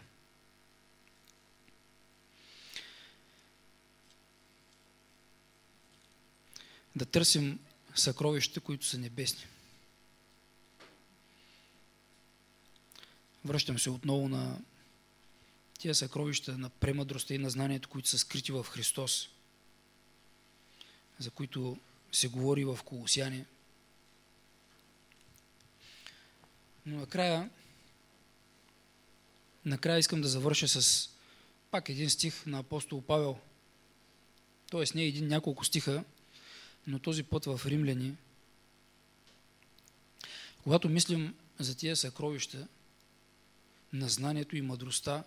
Да 6.97 7.05
търсим 7.05 7.59
съкровища, 7.95 8.61
които 8.61 8.85
са 8.85 8.97
небесни. 8.97 9.45
Връщам 13.45 13.79
се 13.79 13.89
отново 13.89 14.29
на 14.29 14.59
тия 15.79 15.95
съкровища 15.95 16.57
на 16.57 16.69
премъдростта 16.69 17.33
и 17.33 17.37
на 17.37 17.49
знанието, 17.49 17.89
които 17.89 18.09
са 18.09 18.19
скрити 18.19 18.51
в 18.51 18.63
Христос, 18.63 19.29
за 21.19 21.31
които 21.31 21.77
се 22.11 22.27
говори 22.27 22.65
в 22.65 22.79
Колосяне. 22.85 23.45
Но 26.85 26.97
накрая, 26.97 27.49
накрая 29.65 29.99
искам 29.99 30.21
да 30.21 30.27
завърша 30.27 30.67
с 30.67 31.09
пак 31.71 31.89
един 31.89 32.09
стих 32.09 32.45
на 32.45 32.59
апостол 32.59 33.01
Павел. 33.01 33.39
Тоест 34.69 34.95
не 34.95 35.03
един, 35.03 35.27
няколко 35.27 35.65
стиха, 35.65 36.03
но 36.87 36.99
този 36.99 37.23
път 37.23 37.45
в 37.45 37.61
Римляни. 37.65 38.15
Когато 40.63 40.89
мислим 40.89 41.35
за 41.59 41.77
тия 41.77 41.95
съкровища, 41.95 42.67
на 43.93 44.09
знанието 44.09 44.57
и 44.57 44.61
мъдростта. 44.61 45.23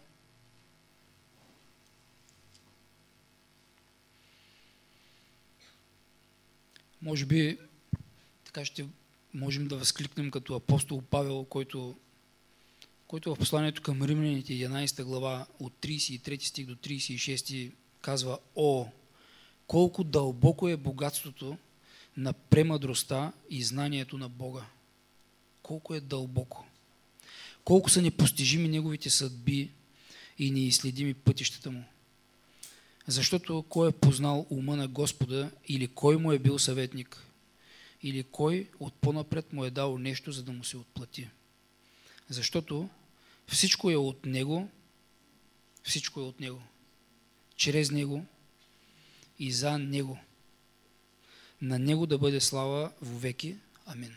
Може 7.03 7.27
би 7.27 7.59
така 8.45 8.65
ще 8.65 8.87
можем 9.35 9.69
да 9.69 9.77
възкликнем 9.77 10.31
като 10.31 10.55
апостол 10.55 11.03
Павел, 11.03 11.45
който, 11.45 11.97
който 13.07 13.35
в 13.35 13.39
посланието 13.39 13.83
към 13.83 14.03
римляните 14.03 14.53
11 14.53 15.05
глава 15.05 15.47
от 15.59 15.73
33 15.73 16.45
стих 16.45 16.67
до 16.67 16.75
36 16.75 17.73
казва 18.01 18.39
О, 18.57 18.87
колко 19.71 20.05
дълбоко 20.05 20.69
е 20.69 20.77
богатството 20.77 21.59
на 22.17 22.33
премъдростта 22.33 23.33
и 23.51 23.63
знанието 23.63 24.19
на 24.19 24.29
Бога. 24.29 24.67
Колко 25.63 25.95
е 25.95 26.01
дълбоко 26.01 26.67
колко 27.65 27.91
са 27.91 28.03
непостижими 28.03 28.69
неговите 28.69 29.11
съдби 29.11 29.71
и 30.39 30.51
неизследими 30.51 31.15
пътищата 31.15 31.71
му. 31.71 31.85
Защото 33.07 33.65
кой 33.69 33.89
е 33.89 33.93
познал 33.93 34.47
ума 34.51 34.77
на 34.77 34.89
Господа 34.89 35.51
или 35.69 35.89
кой 35.89 36.17
му 36.17 36.33
е 36.33 36.39
бил 36.39 36.59
съветник, 36.59 37.27
или 38.03 38.23
кой 38.23 38.69
от 38.81 38.95
по-напред 38.95 39.53
му 39.53 39.65
е 39.65 39.71
дал 39.71 39.99
нещо, 39.99 40.33
за 40.33 40.43
да 40.43 40.53
му 40.53 40.65
се 40.65 40.77
отплати. 40.77 41.29
Защото 42.29 42.89
всичко 43.47 43.91
е 43.91 43.97
от 43.97 44.27
Него, 44.27 44.69
всичко 45.83 46.21
е 46.21 46.25
от 46.25 46.41
Него, 46.41 46.63
чрез 47.57 47.91
Него 47.91 48.27
и 49.41 49.53
за 49.53 49.79
Него. 49.79 50.19
На 51.63 51.79
Него 51.79 52.07
да 52.07 52.19
бъде 52.19 52.41
слава 52.41 52.93
веки. 53.03 53.57
Амин. 53.87 54.17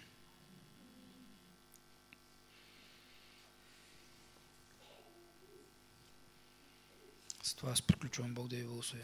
С 7.44 7.54
това 7.54 7.72
аз 7.72 7.82
приключвам. 7.82 8.34
Бог 8.34 8.48
да 8.48 8.56
ви 8.56 8.64
благослови. 8.64 9.04